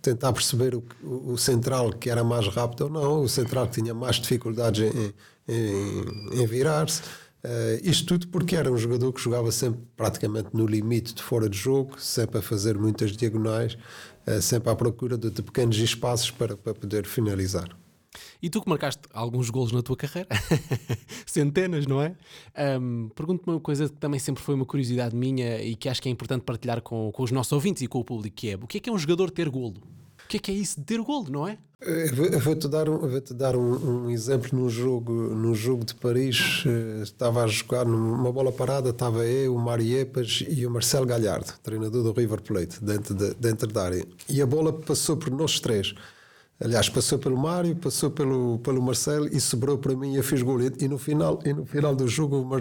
tentar 0.00 0.32
perceber 0.32 0.76
o, 0.76 0.84
o, 1.02 1.36
central 1.36 1.92
que 1.92 2.08
era 2.08 2.22
mais 2.22 2.46
rápido 2.46 2.82
ou 2.82 2.90
não, 2.90 3.22
o 3.22 3.28
central 3.28 3.66
que 3.66 3.80
tinha 3.80 3.94
mais 3.94 4.16
dificuldades 4.16 4.92
em, 4.94 5.14
em, 5.48 6.42
em 6.42 6.46
virar-se. 6.46 7.02
Uh, 7.44 7.78
isto 7.82 8.04
tudo 8.04 8.28
porque 8.28 8.56
era 8.56 8.70
um 8.70 8.76
jogador 8.76 9.12
que 9.12 9.20
jogava 9.20 9.52
sempre 9.52 9.80
praticamente 9.96 10.48
no 10.52 10.66
limite 10.66 11.14
de 11.14 11.22
fora 11.22 11.48
de 11.48 11.56
jogo, 11.56 12.00
sempre 12.00 12.38
a 12.38 12.42
fazer 12.42 12.76
muitas 12.76 13.16
diagonais, 13.16 13.78
uh, 14.26 14.42
sempre 14.42 14.70
à 14.70 14.74
procura 14.74 15.16
de, 15.16 15.30
de 15.30 15.42
pequenos 15.42 15.76
espaços 15.78 16.30
para, 16.32 16.56
para 16.56 16.74
poder 16.74 17.06
finalizar. 17.06 17.68
E 18.42 18.50
tu 18.50 18.60
que 18.60 18.68
marcaste 18.68 19.02
alguns 19.12 19.50
golos 19.50 19.72
na 19.72 19.82
tua 19.82 19.96
carreira, 19.96 20.28
centenas, 21.26 21.86
não 21.86 22.02
é? 22.02 22.16
Um, 22.80 23.08
Pergunto-me 23.10 23.54
uma 23.54 23.60
coisa 23.60 23.88
que 23.88 23.96
também 23.96 24.18
sempre 24.18 24.42
foi 24.42 24.54
uma 24.54 24.64
curiosidade 24.64 25.14
minha 25.14 25.62
e 25.62 25.76
que 25.76 25.88
acho 25.88 26.02
que 26.02 26.08
é 26.08 26.12
importante 26.12 26.42
partilhar 26.42 26.80
com, 26.82 27.12
com 27.12 27.22
os 27.22 27.30
nossos 27.30 27.52
ouvintes 27.52 27.82
e 27.82 27.86
com 27.86 27.98
o 27.98 28.04
público, 28.04 28.36
que 28.36 28.50
é 28.50 28.56
o 28.56 28.66
que 28.66 28.78
é 28.78 28.80
que 28.80 28.90
é 28.90 28.92
um 28.92 28.98
jogador 28.98 29.30
ter 29.30 29.48
golo? 29.48 29.80
O 30.28 30.30
que 30.30 30.36
é 30.36 30.40
que 30.40 30.50
é 30.50 30.54
isso 30.54 30.78
de 30.78 30.84
ter 30.84 31.00
golo, 31.00 31.30
não 31.30 31.48
é? 31.48 31.56
Vou-te 32.42 32.68
dar, 32.68 32.86
um, 32.86 32.98
vou 32.98 33.20
dar 33.34 33.56
um, 33.56 34.04
um, 34.04 34.10
exemplo 34.10 34.58
no 34.58 34.68
jogo, 34.68 35.10
no 35.10 35.54
jogo 35.54 35.86
de 35.86 35.94
Paris. 35.94 36.64
Eh, 36.66 37.02
estava 37.02 37.44
a 37.44 37.46
jogar 37.46 37.86
numa 37.86 38.30
bola 38.30 38.52
parada, 38.52 38.90
estava 38.90 39.24
eu, 39.24 39.54
o 39.54 39.58
Mariepas 39.58 40.44
e 40.46 40.66
o 40.66 40.70
Marcelo 40.70 41.06
Galhardo, 41.06 41.54
treinador 41.62 42.02
do 42.02 42.12
River 42.12 42.42
Plate, 42.42 42.84
dentro, 42.84 43.14
de, 43.14 43.32
dentro 43.36 43.68
da 43.68 43.84
área. 43.84 44.06
E 44.28 44.42
a 44.42 44.46
bola 44.46 44.70
passou 44.70 45.16
por 45.16 45.30
nós 45.30 45.60
três. 45.60 45.94
Aliás, 46.60 46.88
passou 46.88 47.20
pelo 47.20 47.36
Mário, 47.36 47.76
passou 47.76 48.10
pelo, 48.10 48.58
pelo 48.58 48.82
Marcelo 48.82 49.28
e 49.28 49.40
sobrou 49.40 49.78
para 49.78 49.94
mim 49.94 50.14
e 50.14 50.16
eu 50.16 50.24
fiz 50.24 50.42
gol. 50.42 50.60
E, 50.60 50.72
e 50.80 50.88
no, 50.88 50.98
final, 50.98 51.38
e 51.44 51.52
no 51.52 51.64
final 51.64 51.94
do 51.94 52.08
jogo, 52.08 52.40
o, 52.40 52.44
Mar, 52.44 52.60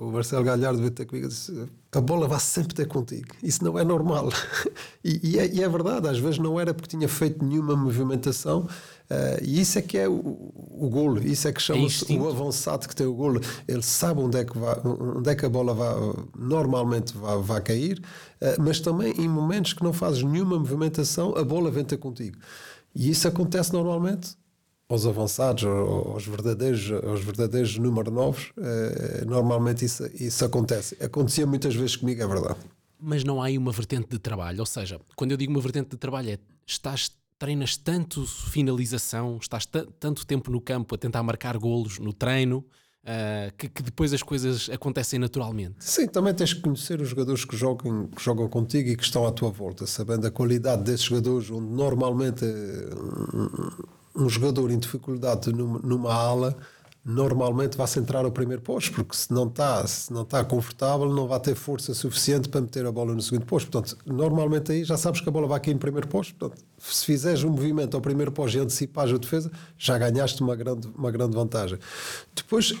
o 0.00 0.10
Marcelo 0.10 0.42
Galhardo 0.42 0.80
veio 0.80 0.90
ter 0.90 1.04
comigo 1.04 1.26
e 1.26 1.28
disse: 1.28 1.68
A 1.92 2.00
bola 2.00 2.26
vai 2.26 2.40
sempre 2.40 2.74
ter 2.74 2.88
contigo. 2.88 3.28
Isso 3.40 3.62
não 3.62 3.78
é 3.78 3.84
normal. 3.84 4.30
e, 5.04 5.20
e, 5.22 5.38
é, 5.38 5.46
e, 5.46 5.62
é, 5.62 5.68
verdade, 5.68 6.08
às 6.08 6.18
vezes 6.18 6.38
não 6.38 6.58
era 6.58 6.74
porque 6.74 6.96
tinha 6.96 7.08
feito 7.08 7.44
nenhuma 7.44 7.76
movimentação. 7.76 8.66
Uh, 9.08 9.38
e 9.40 9.60
isso 9.60 9.78
é 9.78 9.82
que 9.82 9.96
é 9.96 10.08
o, 10.08 10.12
o 10.16 10.88
golo, 10.90 11.24
isso 11.24 11.46
é 11.46 11.52
que 11.52 11.62
chama-se 11.62 12.12
é 12.12 12.18
o 12.18 12.28
avançado 12.28 12.88
que 12.88 12.96
tem 12.96 13.06
o 13.06 13.14
golo. 13.14 13.40
Ele 13.68 13.82
sabe 13.82 14.20
onde 14.20 14.38
é 14.38 14.44
que, 14.44 14.58
vai, 14.58 14.76
onde 14.84 15.30
é 15.30 15.36
que 15.36 15.46
a 15.46 15.48
bola 15.48 15.72
vai, 15.72 15.94
normalmente 16.36 17.16
vai, 17.16 17.38
vai 17.40 17.60
cair, 17.60 18.02
uh, 18.42 18.60
mas 18.60 18.80
também 18.80 19.12
em 19.12 19.28
momentos 19.28 19.72
que 19.72 19.84
não 19.84 19.92
fazes 19.92 20.24
nenhuma 20.24 20.58
movimentação, 20.58 21.36
a 21.36 21.44
bola 21.44 21.70
vem 21.70 21.84
ter 21.84 21.98
contigo. 21.98 22.36
E 22.96 23.10
isso 23.10 23.28
acontece 23.28 23.74
normalmente 23.74 24.34
aos 24.88 25.04
avançados, 25.04 25.64
aos 25.64 26.26
verdadeiros, 26.26 26.90
aos 27.04 27.22
verdadeiros 27.22 27.76
número 27.76 28.10
novos. 28.10 28.52
Eh, 28.56 29.24
normalmente 29.26 29.84
isso, 29.84 30.06
isso 30.14 30.44
acontece. 30.44 30.96
Acontecia 31.04 31.46
muitas 31.46 31.74
vezes 31.74 31.96
comigo, 31.96 32.22
é 32.22 32.26
verdade. 32.26 32.58
Mas 32.98 33.22
não 33.22 33.42
há 33.42 33.46
aí 33.46 33.58
uma 33.58 33.70
vertente 33.70 34.08
de 34.08 34.18
trabalho. 34.18 34.60
Ou 34.60 34.66
seja, 34.66 34.98
quando 35.14 35.32
eu 35.32 35.36
digo 35.36 35.52
uma 35.52 35.60
vertente 35.60 35.90
de 35.90 35.98
trabalho, 35.98 36.30
é 36.30 36.38
estás 36.66 37.10
treinas 37.38 37.76
tanto 37.76 38.24
finalização, 38.24 39.36
estás 39.42 39.66
tanto 40.00 40.26
tempo 40.26 40.50
no 40.50 40.60
campo 40.60 40.94
a 40.94 40.98
tentar 40.98 41.22
marcar 41.22 41.58
golos 41.58 41.98
no 41.98 42.14
treino, 42.14 42.64
Uh, 43.06 43.52
que, 43.56 43.68
que, 43.68 43.84
depois 43.84 44.12
as 44.12 44.20
coisas 44.20 44.68
acontecem 44.68 45.16
naturalmente. 45.16 45.76
Sim, 45.78 46.08
também 46.08 46.34
tens 46.34 46.52
que 46.52 46.60
conhecer 46.60 47.00
os 47.00 47.08
jogadores 47.08 47.44
que 47.44 47.56
jogam, 47.56 48.08
que 48.08 48.20
jogam 48.20 48.48
contigo 48.48 48.88
e 48.88 48.96
que 48.96 49.04
estão 49.04 49.24
à 49.24 49.30
tua 49.30 49.48
volta, 49.48 49.86
sabendo 49.86 50.26
a 50.26 50.30
qualidade 50.30 50.82
desses 50.82 51.02
jogadores, 51.02 51.48
onde 51.48 51.72
normalmente 51.72 52.44
um, 52.44 54.24
um 54.24 54.28
jogador 54.28 54.72
em 54.72 54.78
dificuldade 54.80 55.52
numa, 55.52 55.78
numa 55.78 56.12
ala 56.12 56.56
normalmente 57.06 57.76
vai 57.76 57.86
centrar 57.86 58.24
ao 58.24 58.32
primeiro 58.32 58.60
posto, 58.60 58.92
porque 58.92 59.14
se 59.14 59.32
não 59.32 59.46
está 59.46 59.86
se 59.86 60.12
não 60.12 60.22
está 60.22 60.44
confortável, 60.44 61.08
não 61.08 61.28
vai 61.28 61.38
ter 61.38 61.54
força 61.54 61.94
suficiente 61.94 62.48
para 62.48 62.60
meter 62.60 62.84
a 62.84 62.90
bola 62.90 63.14
no 63.14 63.22
segundo 63.22 63.46
posto. 63.46 63.70
Portanto, 63.70 63.96
normalmente 64.04 64.72
aí 64.72 64.82
já 64.82 64.96
sabes 64.96 65.20
que 65.20 65.28
a 65.28 65.32
bola 65.32 65.46
vai 65.46 65.58
aqui 65.58 65.72
no 65.72 65.78
primeiro 65.78 66.08
posto. 66.08 66.34
Portanto, 66.34 66.64
se 66.76 67.04
fizeres 67.06 67.44
um 67.44 67.50
movimento 67.50 67.94
ao 67.94 68.00
primeiro 68.00 68.32
posto 68.32 68.56
e 68.56 68.60
antecipares 68.60 69.14
a 69.14 69.18
defesa, 69.18 69.52
já 69.78 69.96
ganhaste 69.96 70.42
uma 70.42 70.56
grande, 70.56 70.88
uma 70.88 71.12
grande 71.12 71.36
vantagem. 71.36 71.78
Depois, 72.34 72.74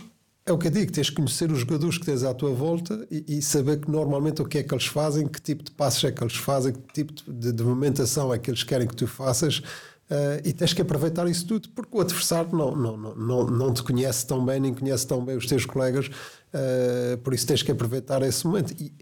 é 0.48 0.52
o 0.52 0.58
que 0.58 0.68
eu 0.68 0.70
digo, 0.70 0.92
tens 0.92 1.10
que 1.10 1.16
conhecer 1.16 1.50
os 1.50 1.58
jogadores 1.58 1.98
que 1.98 2.06
tens 2.06 2.22
à 2.22 2.32
tua 2.32 2.52
volta 2.52 3.04
e, 3.10 3.38
e, 3.38 3.42
saber 3.42 3.80
que 3.80 3.90
normalmente 3.90 4.40
o 4.40 4.44
que 4.44 4.58
é 4.58 4.62
que 4.62 4.72
eles 4.72 4.86
fazem, 4.86 5.26
que 5.26 5.42
tipo 5.42 5.64
de 5.64 5.72
passos 5.72 6.04
é 6.04 6.12
que 6.12 6.22
eles 6.22 6.36
fazem, 6.36 6.72
que 6.72 6.80
tipo 6.94 7.12
de, 7.28 7.52
de 7.52 7.62
movimentação 7.64 8.32
é 8.32 8.38
que 8.38 8.48
eles 8.48 8.62
querem 8.62 8.86
que 8.86 8.94
tu 8.94 9.08
faças 9.08 9.58
uh, 9.58 10.40
e 10.44 10.52
tens 10.52 10.72
que 10.72 10.80
aproveitar 10.80 11.26
isso 11.28 11.44
tudo, 11.48 11.68
porque 11.70 11.96
o 11.96 12.00
adversário 12.00 12.56
não, 12.56 12.76
não, 12.76 12.96
não, 12.96 13.14
não, 13.16 13.46
não 13.46 13.74
te 13.74 13.82
conhece 13.82 14.24
tão 14.24 14.44
bem, 14.44 14.60
nem 14.60 14.72
conhece 14.72 15.04
tão 15.04 15.24
bem 15.24 15.36
os 15.36 15.46
teus 15.46 15.66
colegas, 15.66 16.06
uh, 16.06 17.18
por 17.18 17.34
isso 17.34 17.44
tens 17.44 17.64
que 17.64 17.72
aproveitar 17.72 18.22
esse 18.22 18.46
momento. 18.46 18.72
E 18.80 18.92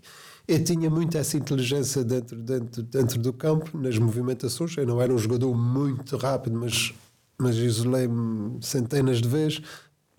eu 0.48 0.64
tinha 0.64 0.88
muito 0.88 1.18
essa 1.18 1.36
inteligência 1.36 2.02
dentro, 2.02 2.38
dentro, 2.38 2.82
dentro 2.82 3.18
do 3.18 3.34
campo, 3.34 3.76
nas 3.76 3.98
movimentações. 3.98 4.74
Eu 4.78 4.86
não 4.86 5.00
era 5.00 5.12
um 5.12 5.18
jogador 5.18 5.54
muito 5.54 6.16
rápido, 6.16 6.58
mas, 6.58 6.94
mas 7.38 7.56
isolei-me 7.56 8.58
centenas 8.62 9.20
de 9.20 9.28
vezes 9.28 9.62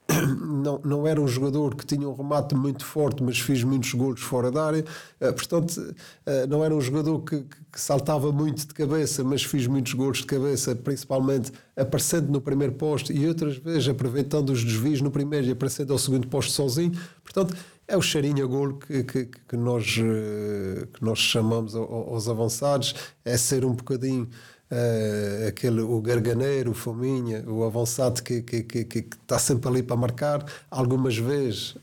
não, 0.39 0.79
não 0.83 1.07
era 1.07 1.19
um 1.19 1.27
jogador 1.27 1.75
que 1.75 1.85
tinha 1.85 2.07
um 2.07 2.13
remate 2.13 2.55
muito 2.55 2.85
forte, 2.85 3.23
mas 3.23 3.39
fiz 3.39 3.63
muitos 3.63 3.93
golos 3.93 4.21
fora 4.21 4.51
da 4.51 4.65
área. 4.65 4.85
Uh, 5.19 5.33
portanto, 5.33 5.77
uh, 5.77 6.47
não 6.47 6.63
era 6.63 6.75
um 6.75 6.81
jogador 6.81 7.19
que, 7.19 7.41
que, 7.71 7.81
saltava 7.81 8.31
muito 8.31 8.67
de 8.67 8.73
cabeça, 8.73 9.23
mas 9.23 9.43
fiz 9.43 9.67
muitos 9.67 9.93
golos 9.93 10.19
de 10.19 10.25
cabeça, 10.25 10.75
principalmente 10.75 11.51
aparecendo 11.75 12.31
no 12.31 12.39
primeiro 12.39 12.73
posto 12.73 13.11
e 13.11 13.27
outras 13.27 13.57
vezes 13.57 13.87
aproveitando 13.87 14.51
os 14.51 14.63
desvios 14.63 15.01
no 15.01 15.11
primeiro 15.11 15.47
e 15.47 15.51
aparecendo 15.51 15.91
ao 15.91 15.99
segundo 15.99 16.27
posto 16.27 16.51
sozinho. 16.51 16.93
Portanto, 17.23 17.55
é 17.87 17.95
o 17.95 18.01
cheirinho 18.01 18.43
a 18.43 18.47
golo 18.47 18.79
que, 18.79 19.03
que, 19.03 19.25
que, 19.25 19.55
nós, 19.55 19.97
eh, 19.99 20.87
que 20.91 21.03
nós 21.03 21.19
chamamos 21.19 21.75
aos 21.75 22.27
avançados, 22.27 22.95
é 23.23 23.37
ser 23.37 23.63
um 23.63 23.73
bocadinho 23.73 24.27
uh, 24.71 25.47
aquele, 25.47 25.81
o 25.81 25.99
garganeiro, 26.01 26.71
o 26.71 26.73
fominha, 26.73 27.43
o 27.47 27.63
avançado 27.63 28.21
que, 28.23 28.41
que, 28.41 28.63
que, 28.63 28.83
que, 28.85 28.99
está 28.99 29.39
sempre 29.39 29.69
ali 29.69 29.83
para 29.83 29.95
marcar, 29.95 30.45
algumas 30.69 31.17
vezes 31.17 31.75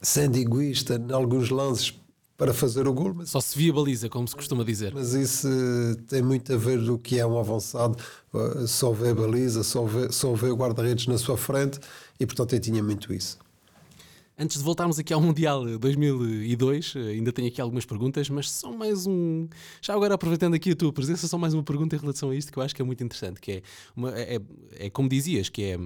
sendo 0.00 0.36
egoísta 0.38 0.94
em 0.94 1.12
alguns 1.12 1.50
lances 1.50 1.94
para 2.36 2.54
fazer 2.54 2.88
o 2.88 2.94
gol. 2.94 3.12
Mas, 3.14 3.30
Só 3.30 3.40
se 3.40 3.56
via 3.56 3.72
baliza, 3.72 4.08
como 4.08 4.26
se 4.26 4.34
costuma 4.34 4.64
dizer. 4.64 4.94
Mas 4.94 5.12
isso 5.12 5.46
uh, 5.46 5.96
tem 6.08 6.22
muito 6.22 6.52
a 6.52 6.56
ver 6.56 6.78
do 6.78 6.98
que 6.98 7.18
é 7.18 7.26
um 7.26 7.38
avançado, 7.38 7.96
uh, 8.32 8.66
só 8.66 8.92
vê 8.92 9.12
baliza, 9.12 9.62
só 9.62 9.84
vê, 9.84 10.10
só 10.10 10.32
vê 10.32 10.48
o 10.48 10.56
guarda-redes 10.56 11.06
na 11.06 11.18
sua 11.18 11.36
frente 11.36 11.78
e 12.18 12.24
portanto 12.24 12.54
eu 12.54 12.60
tinha 12.60 12.82
muito 12.82 13.12
isso. 13.12 13.38
Antes 14.42 14.56
de 14.56 14.64
voltarmos 14.64 14.98
aqui 14.98 15.12
ao 15.12 15.20
Mundial 15.20 15.66
2002, 15.78 16.94
eh, 16.96 16.98
ainda 17.10 17.30
tenho 17.30 17.48
aqui 17.48 17.60
algumas 17.60 17.84
perguntas, 17.84 18.30
mas 18.30 18.50
são 18.50 18.74
mais 18.74 19.06
um. 19.06 19.46
Já 19.82 19.92
agora 19.92 20.14
aproveitando 20.14 20.54
aqui 20.54 20.70
a 20.70 20.74
tua 20.74 20.90
presença, 20.90 21.28
só 21.28 21.36
mais 21.36 21.52
uma 21.52 21.62
pergunta 21.62 21.94
em 21.94 21.98
relação 21.98 22.30
a 22.30 22.34
isto 22.34 22.50
que 22.50 22.58
eu 22.58 22.62
acho 22.62 22.74
que 22.74 22.80
é 22.80 22.84
muito 22.84 23.04
interessante, 23.04 23.38
que 23.38 23.52
é, 23.52 23.62
uma, 23.94 24.18
é, 24.18 24.36
é, 24.36 24.86
é 24.86 24.88
como 24.88 25.10
dizias, 25.10 25.50
que 25.50 25.62
é 25.64 25.78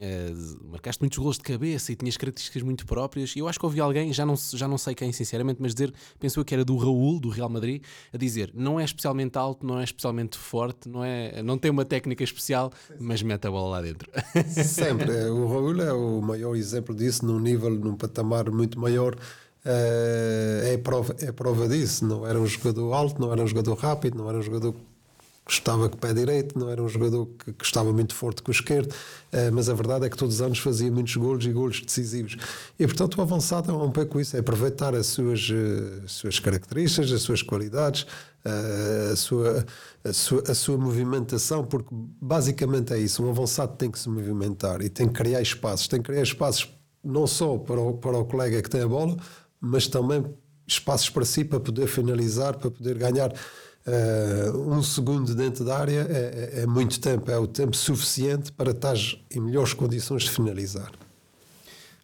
Uh, 0.00 0.70
marcaste 0.70 1.02
muitos 1.02 1.18
gols 1.18 1.38
de 1.38 1.42
cabeça 1.42 1.90
e 1.90 1.96
tinhas 1.96 2.16
características 2.16 2.62
muito 2.62 2.86
próprias. 2.86 3.34
E 3.34 3.40
eu 3.40 3.48
acho 3.48 3.58
que 3.58 3.64
ouvi 3.64 3.80
alguém, 3.80 4.12
já 4.12 4.24
não, 4.24 4.36
já 4.36 4.68
não 4.68 4.78
sei 4.78 4.94
quem 4.94 5.10
sinceramente, 5.10 5.60
mas 5.60 5.74
dizer, 5.74 5.92
pensou 6.20 6.44
que 6.44 6.54
era 6.54 6.64
do 6.64 6.76
Raul, 6.76 7.18
do 7.18 7.28
Real 7.28 7.48
Madrid, 7.48 7.82
a 8.12 8.16
dizer: 8.16 8.52
não 8.54 8.78
é 8.78 8.84
especialmente 8.84 9.36
alto, 9.36 9.66
não 9.66 9.80
é 9.80 9.84
especialmente 9.84 10.38
forte, 10.38 10.88
não, 10.88 11.04
é, 11.04 11.42
não 11.42 11.58
tem 11.58 11.70
uma 11.70 11.84
técnica 11.84 12.22
especial, 12.22 12.72
mas 13.00 13.22
mete 13.22 13.46
a 13.46 13.50
bola 13.50 13.70
lá 13.70 13.82
dentro. 13.82 14.08
Sempre. 14.64 15.10
o 15.30 15.46
Raul 15.48 15.82
é 15.82 15.92
o 15.92 16.20
maior 16.20 16.54
exemplo 16.54 16.94
disso, 16.94 17.26
num 17.26 17.40
nível, 17.40 17.70
num 17.70 17.96
patamar 17.96 18.50
muito 18.50 18.78
maior. 18.78 19.16
Uh, 19.66 20.64
é, 20.64 20.78
prova, 20.78 21.16
é 21.20 21.32
prova 21.32 21.68
disso. 21.68 22.06
Não 22.06 22.24
era 22.24 22.38
um 22.38 22.46
jogador 22.46 22.92
alto, 22.92 23.20
não 23.20 23.32
era 23.32 23.42
um 23.42 23.46
jogador 23.46 23.74
rápido, 23.74 24.16
não 24.16 24.28
era 24.28 24.38
um 24.38 24.42
jogador 24.42 24.74
estava 25.52 25.88
com 25.88 25.96
o 25.96 25.98
pé 25.98 26.12
direito, 26.12 26.58
não 26.58 26.68
era 26.68 26.82
um 26.82 26.88
jogador 26.88 27.26
que, 27.26 27.52
que 27.52 27.64
estava 27.64 27.92
muito 27.92 28.14
forte 28.14 28.42
com 28.42 28.50
o 28.50 28.54
esquerdo, 28.54 28.92
uh, 28.92 29.52
mas 29.52 29.68
a 29.68 29.74
verdade 29.74 30.06
é 30.06 30.10
que 30.10 30.16
todos 30.16 30.36
os 30.36 30.42
anos 30.42 30.58
fazia 30.58 30.90
muitos 30.90 31.16
golos 31.16 31.44
e 31.44 31.50
golos 31.50 31.80
decisivos. 31.80 32.36
E 32.78 32.86
portanto 32.86 33.16
o 33.16 33.22
avançado 33.22 33.70
é 33.70 33.74
um 33.74 33.90
pouco 33.90 34.20
isso, 34.20 34.36
é 34.36 34.40
aproveitar 34.40 34.94
as 34.94 35.06
suas, 35.06 35.48
uh, 35.50 36.06
suas 36.06 36.38
características, 36.38 37.12
as 37.12 37.22
suas 37.22 37.42
qualidades, 37.42 38.02
uh, 38.02 39.12
a, 39.12 39.16
sua, 39.16 39.66
a, 40.04 40.12
sua, 40.12 40.42
a 40.48 40.54
sua 40.54 40.76
movimentação, 40.76 41.64
porque 41.64 41.88
basicamente 41.90 42.92
é 42.92 42.98
isso, 42.98 43.24
um 43.24 43.30
avançado 43.30 43.76
tem 43.76 43.90
que 43.90 43.98
se 43.98 44.08
movimentar 44.08 44.82
e 44.82 44.88
tem 44.88 45.06
que 45.08 45.14
criar 45.14 45.40
espaços, 45.40 45.88
tem 45.88 46.00
que 46.00 46.10
criar 46.10 46.22
espaços 46.22 46.72
não 47.02 47.26
só 47.26 47.56
para 47.56 47.80
o, 47.80 47.94
para 47.94 48.18
o 48.18 48.24
colega 48.24 48.60
que 48.60 48.68
tem 48.68 48.82
a 48.82 48.88
bola, 48.88 49.16
mas 49.60 49.86
também 49.86 50.24
espaços 50.66 51.08
para 51.08 51.24
si, 51.24 51.44
para 51.44 51.58
poder 51.58 51.86
finalizar, 51.86 52.56
para 52.56 52.70
poder 52.70 52.98
ganhar 52.98 53.32
Uh, 53.86 54.70
um 54.70 54.82
segundo 54.82 55.34
dentro 55.34 55.64
da 55.64 55.78
área 55.78 56.06
é, 56.10 56.58
é, 56.58 56.62
é, 56.62 56.66
muito 56.66 57.00
tempo, 57.00 57.30
é 57.30 57.38
o 57.38 57.46
tempo 57.46 57.74
suficiente 57.74 58.52
para 58.52 58.72
estar 58.72 58.96
em 59.30 59.40
melhores 59.40 59.72
condições 59.72 60.24
de 60.24 60.30
finalizar. 60.30 60.92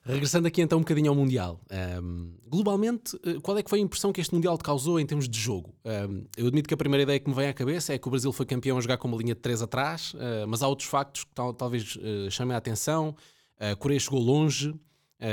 Regressando 0.06 0.46
aqui 0.46 0.60
então 0.60 0.78
um 0.78 0.82
bocadinho 0.82 1.10
ao 1.10 1.14
Mundial. 1.14 1.58
Um, 1.70 1.74
ehm, 1.74 2.28
globalmente, 2.46 3.18
eh, 3.24 3.38
qual 3.42 3.56
é 3.56 3.62
que 3.62 3.70
foi 3.70 3.78
a 3.78 3.82
impressão 3.82 4.12
que 4.12 4.20
este 4.20 4.34
Mundial 4.34 4.58
te 4.58 4.62
causou 4.62 5.00
em 5.00 5.06
termos 5.06 5.26
de 5.26 5.38
jogo? 5.38 5.74
Um, 5.82 5.90
ehm, 5.90 6.24
eu 6.37 6.46
admito 6.46 6.68
que 6.68 6.74
a 6.74 6.76
primeira 6.76 7.04
ideia 7.04 7.18
que 7.18 7.28
me 7.28 7.34
vem 7.34 7.48
à 7.48 7.54
cabeça 7.54 7.94
é 7.94 7.98
que 7.98 8.06
o 8.06 8.10
Brasil 8.10 8.30
foi 8.30 8.44
campeão 8.44 8.76
a 8.76 8.80
jogar 8.82 8.98
com 8.98 9.08
uma 9.08 9.16
linha 9.16 9.34
de 9.34 9.40
3 9.40 9.62
atrás, 9.62 10.12
uh, 10.12 10.46
mas 10.46 10.62
há 10.62 10.68
outros 10.68 10.88
factos 10.88 11.24
que 11.24 11.30
tal, 11.34 11.54
talvez 11.54 11.96
uh, 11.96 12.30
chamem 12.30 12.54
a 12.54 12.58
atenção. 12.58 13.16
A 13.58 13.74
Coreia 13.76 13.98
chegou 13.98 14.20
longe, 14.20 14.74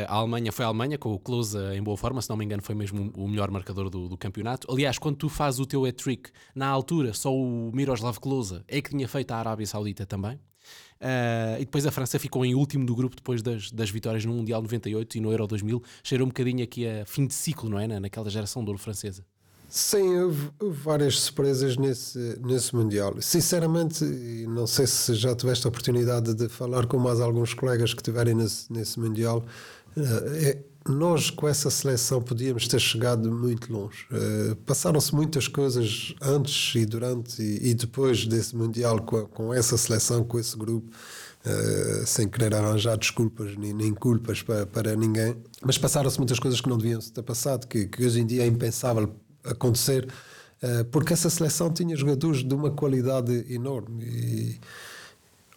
a 0.07 0.13
Alemanha 0.13 0.51
foi 0.51 0.63
a 0.63 0.67
Alemanha, 0.67 0.97
com 0.97 1.13
o 1.13 1.19
Klose 1.19 1.57
em 1.75 1.81
boa 1.81 1.97
forma, 1.97 2.21
se 2.21 2.29
não 2.29 2.37
me 2.37 2.45
engano, 2.45 2.61
foi 2.61 2.75
mesmo 2.75 3.11
o 3.15 3.27
melhor 3.27 3.49
marcador 3.51 3.89
do, 3.89 4.07
do 4.07 4.17
campeonato. 4.17 4.71
Aliás, 4.71 4.97
quando 4.97 5.17
tu 5.17 5.27
fazes 5.27 5.59
o 5.59 5.65
teu 5.65 5.85
hat-trick, 5.85 6.29
na 6.55 6.67
altura, 6.67 7.13
só 7.13 7.33
o 7.33 7.71
Miroslav 7.73 8.17
Klose 8.19 8.63
é 8.67 8.81
que 8.81 8.91
tinha 8.91 9.07
feito 9.07 9.31
a 9.31 9.37
Arábia 9.37 9.65
Saudita 9.65 10.05
também. 10.05 10.39
Uh, 11.01 11.57
e 11.57 11.65
depois 11.65 11.85
a 11.87 11.91
França 11.91 12.19
ficou 12.19 12.45
em 12.45 12.53
último 12.53 12.85
do 12.85 12.95
grupo 12.95 13.15
depois 13.15 13.41
das, 13.41 13.71
das 13.71 13.89
vitórias 13.89 14.23
no 14.23 14.33
Mundial 14.33 14.61
98 14.61 15.17
e 15.17 15.21
no 15.21 15.31
Euro 15.31 15.47
2000. 15.47 15.81
Cheirou 16.03 16.25
um 16.25 16.29
bocadinho 16.29 16.63
aqui 16.63 16.87
a 16.87 17.05
fim 17.05 17.25
de 17.25 17.33
ciclo, 17.33 17.69
não 17.69 17.79
é? 17.79 17.87
Na, 17.87 17.99
naquela 17.99 18.29
geração 18.29 18.63
de 18.63 18.69
ouro 18.69 18.79
francesa. 18.79 19.25
Sim, 19.73 20.17
houve, 20.19 20.51
várias 20.59 21.17
surpresas 21.17 21.77
nesse, 21.77 22.37
nesse 22.43 22.75
Mundial. 22.75 23.15
Sinceramente, 23.21 24.03
não 24.49 24.67
sei 24.67 24.85
se 24.85 25.15
já 25.15 25.33
tiveste 25.33 25.65
a 25.65 25.69
oportunidade 25.69 26.33
de 26.33 26.49
falar 26.49 26.85
com 26.87 26.97
mais 26.97 27.21
alguns 27.21 27.53
colegas 27.53 27.93
que 27.93 28.03
tiverem 28.03 28.33
nesse, 28.33 28.69
nesse 28.69 28.99
Mundial. 28.99 29.45
Eh, 29.95 30.49
é, 30.49 30.91
nós 30.91 31.29
com 31.29 31.47
essa 31.47 31.69
seleção 31.69 32.21
podíamos 32.21 32.67
ter 32.67 32.81
chegado 32.81 33.31
muito 33.31 33.71
longe. 33.71 34.05
Uh, 34.11 34.57
Passaram-se 34.57 35.15
muitas 35.15 35.47
coisas 35.47 36.13
antes 36.21 36.75
e 36.75 36.85
durante 36.85 37.41
e, 37.41 37.69
e 37.69 37.73
depois 37.73 38.25
desse 38.25 38.53
Mundial 38.53 38.99
com, 39.01 39.25
com, 39.27 39.53
essa 39.53 39.77
seleção, 39.77 40.21
com 40.23 40.37
esse 40.37 40.57
grupo, 40.57 40.91
uh, 41.45 42.05
sem 42.05 42.27
querer 42.27 42.55
arranjar 42.55 42.97
desculpas 42.97 43.55
nem, 43.55 43.73
nem 43.73 43.93
culpas 43.93 44.41
para, 44.41 44.65
para 44.65 44.95
ninguém. 44.97 45.37
Mas 45.63 45.77
passaram-se 45.77 46.17
muitas 46.17 46.39
coisas 46.39 46.59
que 46.59 46.67
não 46.67 46.77
deviam 46.77 46.99
ter 46.99 47.23
passado, 47.23 47.67
que, 47.67 47.85
que 47.85 48.03
hoje 48.03 48.19
em 48.19 48.25
dia 48.25 48.43
é 48.43 48.47
impensável 48.47 49.15
acontecer. 49.43 50.07
uh, 50.63 50.85
porque 50.85 51.13
essa 51.13 51.29
seleção 51.29 51.71
tinha 51.71 51.95
jogadores 51.95 52.43
de 52.43 52.53
uma 52.53 52.71
qualidade 52.71 53.45
enorme. 53.53 54.03
E 54.05 54.59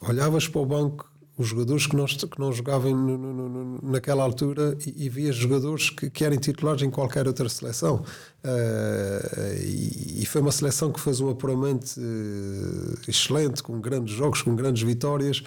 olhavas 0.00 0.48
para 0.48 0.60
o 0.60 0.66
banco 0.66 1.14
os 1.36 1.48
jogadores 1.48 1.86
que 1.86 1.96
não, 1.96 2.06
que 2.06 2.38
não 2.38 2.52
jogavam 2.52 2.94
no, 2.94 3.18
no, 3.18 3.48
no, 3.48 3.90
naquela 3.90 4.22
altura 4.22 4.76
e, 4.86 5.06
e 5.06 5.08
via 5.08 5.32
jogadores 5.32 5.90
que, 5.90 6.08
que 6.08 6.24
eram 6.24 6.36
titulares 6.36 6.82
em 6.82 6.90
qualquer 6.90 7.26
outra 7.26 7.48
seleção. 7.48 8.04
Uh, 8.44 9.54
e, 9.60 10.22
e, 10.22 10.26
foi 10.26 10.40
uma 10.40 10.52
seleção 10.52 10.92
que 10.92 11.00
fez 11.00 11.20
um 11.20 11.28
apuramento 11.28 11.98
uh, 11.98 13.10
excelente, 13.10 13.62
com 13.62 13.80
grandes 13.80 14.14
jogos, 14.14 14.42
com 14.42 14.54
grandes 14.54 14.82
vitórias. 14.82 15.38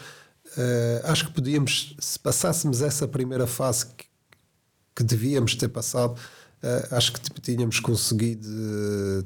Uh, 0.57 1.05
acho 1.05 1.27
que 1.27 1.31
podíamos, 1.31 1.95
se 1.99 2.19
passássemos 2.19 2.81
essa 2.81 3.07
primeira 3.07 3.47
fase 3.47 3.85
que, 3.85 4.05
que 4.93 5.03
devíamos 5.03 5.55
ter 5.55 5.69
passado, 5.69 6.19
acho 6.91 7.13
que 7.13 7.19
tínhamos 7.41 7.79
conseguido, 7.79 8.47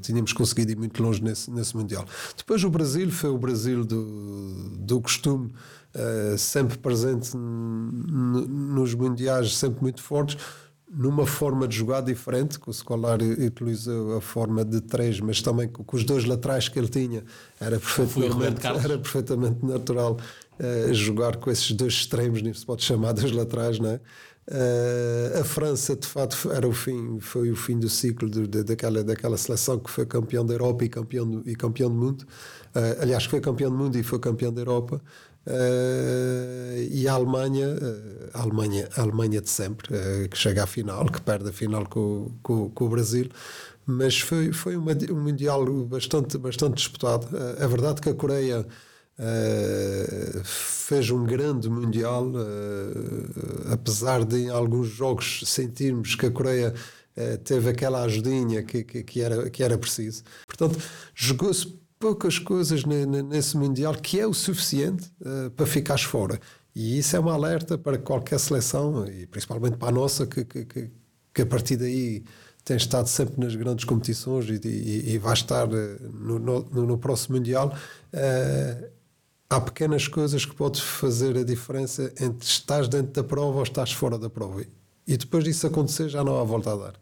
tínhamos 0.02 0.34
conseguido 0.34 0.72
ir 0.72 0.78
muito 0.78 1.02
longe 1.02 1.24
nesse, 1.24 1.50
nesse 1.50 1.76
Mundial. 1.76 2.06
Depois 2.38 2.64
o 2.64 2.70
Brasil 2.70 3.10
foi 3.10 3.30
o 3.30 3.38
Brasil 3.38 3.86
do, 3.86 4.70
do 4.78 5.02
costume 5.02 5.52
uh, 5.96 6.38
sempre 6.38 6.78
presente 6.78 7.36
nos 7.36 8.94
mundiais, 8.94 9.58
sempre 9.58 9.82
muito 9.82 10.02
fortes, 10.02 10.38
numa 10.94 11.26
forma 11.26 11.68
de 11.68 11.78
jogar 11.78 12.02
diferente, 12.02 12.60
que 12.60 12.70
o 12.70 12.74
Scolari 12.74 13.32
utilizou 13.46 14.18
a 14.18 14.22
forma 14.22 14.66
de 14.66 14.82
três, 14.82 15.22
mas 15.22 15.42
também 15.42 15.70
com 15.70 15.96
os 15.96 16.04
dois 16.04 16.26
laterais 16.26 16.68
que 16.68 16.78
ele 16.78 16.90
tinha, 16.90 17.24
era 17.60 17.80
perfeitamente, 17.80 18.68
era 18.68 18.98
perfeitamente 18.98 19.66
natural 19.66 20.18
uh, 20.60 20.94
jogar 20.94 21.38
com 21.38 21.50
esses 21.50 21.72
dois 21.72 21.94
extremos, 21.94 22.42
nem 22.42 22.54
se 22.54 22.66
pode 22.66 22.84
chamar 22.84 23.14
dos 23.14 23.32
laterais, 23.32 23.80
não 23.80 23.92
é? 23.92 24.02
Uh, 24.48 25.40
a 25.40 25.44
França, 25.44 25.96
de 25.96 26.08
facto, 26.08 26.52
era 26.52 26.68
o 26.68 26.74
fim, 26.74 27.20
foi 27.20 27.52
o 27.52 27.56
fim 27.56 27.78
do 27.80 27.88
ciclo 27.88 28.30
de, 28.30 28.48
de, 28.48 28.64
daquela, 28.64 29.04
daquela 29.04 29.38
seleção 29.38 29.78
que 29.78 29.90
foi 29.90 30.06
campeão 30.06 30.46
da 30.46 30.54
Europa 30.54 30.84
e 30.84 30.90
campeão 30.90 31.30
do, 31.30 31.50
e 31.50 31.56
campeão 31.56 31.90
do 31.90 31.96
mundo. 31.96 32.22
Uh, 32.76 33.02
aliás, 33.02 33.26
foi 33.26 33.40
campeão 33.40 33.70
do 33.70 33.78
mundo 33.78 33.98
e 33.98 34.04
foi 34.04 34.20
campeão 34.20 34.52
da 34.52 34.62
Europa. 34.62 35.02
Uh, 35.46 36.82
e 36.92 37.08
a 37.08 37.14
Alemanha, 37.14 37.68
a 38.34 38.42
Alemanha, 38.42 38.90
a 38.96 39.02
Alemanha 39.02 39.42
de 39.42 39.50
sempre, 39.50 39.90
que 40.30 40.38
chega 40.38 40.64
à 40.64 40.68
final, 40.68 41.06
que 41.06 41.22
perde 41.22 41.50
a 41.50 41.54
final 41.54 41.86
com, 41.88 42.32
com, 42.42 42.70
com 42.70 42.86
o 42.86 42.90
Brasil, 42.90 43.30
mas 43.86 44.20
foi, 44.20 44.52
foi 44.52 44.76
uma, 44.76 44.92
um 45.12 45.20
Mundial 45.24 45.66
bastante, 45.86 46.38
bastante 46.38 46.76
disputado. 46.76 47.28
é 47.58 47.68
verdade 47.68 48.02
que 48.02 48.10
a 48.10 48.14
Coreia 48.14 48.66
fez 50.44 51.10
um 51.12 51.24
grande 51.24 51.70
Mundial, 51.70 52.32
apesar 53.72 54.26
de 54.26 54.38
em 54.38 54.50
alguns 54.50 54.88
jogos 54.88 55.44
sentirmos 55.46 56.16
que 56.16 56.26
a 56.26 56.32
Coreia 56.32 56.74
teve 57.44 57.70
aquela 57.70 58.04
ajudinha 58.04 58.64
que, 58.64 58.84
que, 58.84 59.04
que, 59.04 59.22
era, 59.22 59.50
que 59.50 59.64
era 59.64 59.78
preciso. 59.78 60.24
Portanto, 60.48 60.80
jogou-se 61.14 61.82
poucas 62.02 62.40
coisas 62.40 62.84
nesse 62.84 63.56
Mundial 63.56 63.94
que 63.94 64.20
é 64.20 64.26
o 64.26 64.34
suficiente 64.34 65.10
uh, 65.22 65.52
para 65.52 65.68
ficares 65.68 66.04
fora. 66.04 66.40
E 66.76 66.98
isso 66.98 67.16
é 67.16 67.20
um 67.20 67.30
alerta 67.30 67.78
para 67.78 67.98
qualquer 67.98 68.40
seleção, 68.40 69.06
e 69.06 69.28
principalmente 69.28 69.78
para 69.78 69.90
a 69.90 69.92
nossa, 69.92 70.26
que, 70.26 70.44
que, 70.44 70.90
que 71.34 71.42
a 71.42 71.46
partir 71.46 71.78
daí 71.78 72.24
tem 72.64 72.78
estado 72.78 73.08
sempre 73.08 73.40
nas 73.40 73.56
grandes 73.56 73.86
competições 73.86 74.46
e, 74.48 74.68
e, 74.68 75.14
e 75.14 75.18
vai 75.18 75.34
estar 75.34 75.68
eh, 75.72 75.98
no, 76.14 76.40
no, 76.40 76.64
no 76.64 76.98
próximo 76.98 77.38
Mundial. 77.38 77.76
Uh, 78.14 79.01
há 79.52 79.60
pequenas 79.60 80.08
coisas 80.08 80.46
que 80.46 80.56
podem 80.56 80.82
fazer 80.82 81.38
a 81.38 81.44
diferença 81.44 82.14
entre 82.22 82.48
estás 82.48 82.88
dentro 82.88 83.12
da 83.12 83.24
prova 83.24 83.58
ou 83.58 83.64
estás 83.64 83.92
fora 83.92 84.18
da 84.18 84.30
prova. 84.30 84.66
E 85.06 85.18
depois 85.18 85.44
disso 85.44 85.68
acontecer, 85.68 86.08
já 86.08 86.24
não 86.24 86.40
há 86.40 86.44
volta 86.46 86.72
a 86.72 86.76
dar. 86.78 86.94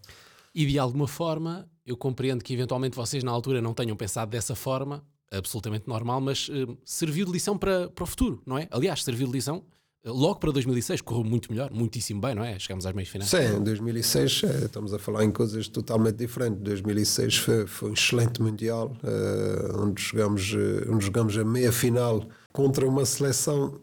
E 0.54 0.66
de 0.66 0.80
alguma 0.80 1.08
forma, 1.08 1.70
eu 1.86 1.96
compreendo 1.96 2.44
que 2.44 2.52
eventualmente 2.52 2.96
vocês 2.96 3.24
na 3.24 3.32
altura 3.32 3.62
não 3.62 3.76
tenham 3.76 3.96
pensado 3.96 4.32
dessa 4.32 4.56
forma, 4.56 5.06
absolutamente 5.32 5.88
normal, 5.88 6.20
mas 6.20 6.50
uh, 6.50 6.76
serviu 6.84 7.24
de 7.28 7.32
lição 7.32 7.56
para, 7.56 7.88
para 7.88 8.04
o 8.04 8.08
futuro, 8.08 8.42
não 8.44 8.58
é? 8.58 8.68
Aliás, 8.72 9.04
serviu 9.04 9.28
de 9.28 9.34
lição 9.34 9.64
logo 10.06 10.36
para 10.36 10.52
2006, 10.52 11.02
correu 11.02 11.24
muito 11.24 11.52
melhor, 11.52 11.72
muitíssimo 11.72 12.22
bem, 12.22 12.36
não 12.36 12.44
é? 12.44 12.58
Chegamos 12.58 12.86
às 12.86 12.94
meias 12.94 13.10
finais. 13.10 13.30
Sim, 13.30 13.58
em 13.58 13.64
2006 13.64 14.42
eh, 14.44 14.66
estamos 14.66 14.94
a 14.94 15.00
falar 15.00 15.24
em 15.24 15.32
coisas 15.32 15.68
totalmente 15.68 16.16
diferentes. 16.16 16.62
2006 16.62 17.38
foi, 17.38 17.68
foi 17.68 17.90
um 17.90 17.94
excelente 17.94 18.42
Mundial, 18.42 18.96
uh, 19.04 19.82
onde, 19.84 20.02
jogamos, 20.02 20.56
onde 20.90 21.06
jogamos 21.06 21.38
a 21.38 21.44
meia 21.44 21.72
final 21.72 22.24
contra 22.54 22.88
uma 22.88 23.06
seleção 23.06 23.80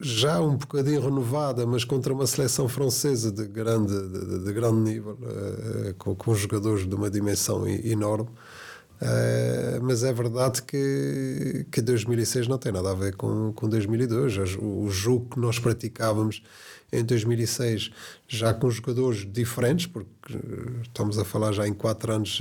já 0.00 0.40
um 0.40 0.56
bocadinho 0.56 1.02
renovada, 1.02 1.66
mas 1.66 1.84
contra 1.84 2.12
uma 2.12 2.26
seleção 2.26 2.66
francesa 2.66 3.30
de 3.30 3.46
grande, 3.46 3.92
de, 3.92 4.44
de 4.44 4.52
grande 4.54 4.80
nível, 4.80 5.18
com, 5.98 6.14
com, 6.14 6.34
jogadores 6.34 6.88
de 6.88 6.94
uma 6.94 7.10
dimensão 7.10 7.68
enorme. 7.68 8.30
Uh, 9.00 9.82
mas 9.82 10.04
é 10.04 10.12
verdade 10.12 10.62
que, 10.62 11.66
que 11.72 11.80
2006 11.80 12.46
não 12.48 12.58
tem 12.58 12.70
nada 12.70 12.90
a 12.90 12.94
ver 12.94 13.16
com, 13.16 13.52
com 13.54 13.68
2002. 13.68 14.56
O, 14.58 14.82
o 14.82 14.90
jogo 14.90 15.26
que 15.30 15.40
nós 15.40 15.58
praticávamos 15.58 16.42
em 16.92 17.04
2006 17.04 17.90
já 18.28 18.52
com 18.52 18.70
jogadores 18.70 19.26
diferentes, 19.30 19.86
porque 19.86 20.36
estamos 20.82 21.18
a 21.18 21.24
falar 21.24 21.52
já 21.52 21.66
em 21.66 21.72
quatro 21.72 22.12
anos 22.12 22.40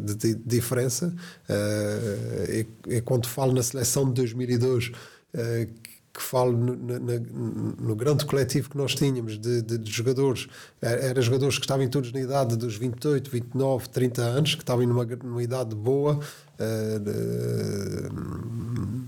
de, 0.00 0.14
de 0.14 0.34
diferença. 0.34 1.14
Uh, 1.48 2.52
e, 2.88 2.96
e, 2.96 3.00
quando 3.00 3.26
falo 3.26 3.52
na 3.52 3.62
seleção 3.62 4.06
de 4.06 4.14
2002, 4.14 4.88
uh, 4.88 5.87
que 6.18 6.22
falo 6.24 6.50
no, 6.50 6.74
no, 6.74 7.94
grande 7.94 8.26
coletivo 8.26 8.68
que 8.70 8.76
nós 8.76 8.92
tínhamos 8.92 9.38
de, 9.38 9.62
de, 9.62 9.78
de 9.78 9.90
jogadores, 9.90 10.48
eram 10.82 11.22
jogadores 11.22 11.56
que 11.56 11.64
estavam 11.64 11.86
todos 11.86 12.10
na 12.12 12.20
idade 12.20 12.56
dos 12.56 12.76
28, 12.76 13.30
29, 13.30 13.88
30 13.88 14.22
anos, 14.22 14.54
que 14.56 14.62
estavam 14.62 14.84
numa, 14.84 15.04
numa 15.04 15.40
idade 15.40 15.76
boa, 15.76 16.14
uh, 16.18 16.98
de, 16.98 17.12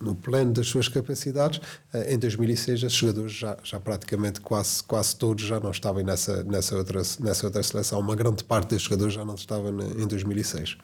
no 0.05 0.15
pleno 0.15 0.53
das 0.53 0.69
suas 0.69 0.87
capacidades. 0.87 1.59
Uh, 1.93 2.15
em 2.15 2.19
2006, 2.19 2.85
esses 2.85 2.97
jogadores 2.97 3.33
já, 3.33 3.57
já 3.65 3.81
praticamente 3.81 4.41
quase, 4.41 4.85
quase 4.85 5.17
todos 5.17 5.43
já 5.43 5.59
não 5.59 5.73
estavam 5.73 6.05
nessa, 6.05 6.45
nessa, 6.45 6.77
outra, 6.77 7.03
nessa 7.19 7.45
outra 7.45 7.63
seleção. 7.65 7.99
Uma 7.99 8.15
grande 8.15 8.45
parte 8.45 8.69
desses 8.69 8.85
jogadores 8.85 9.15
já 9.15 9.25
não 9.25 9.35
estavam 9.35 9.77
em 9.99 10.07
2006. 10.07 10.79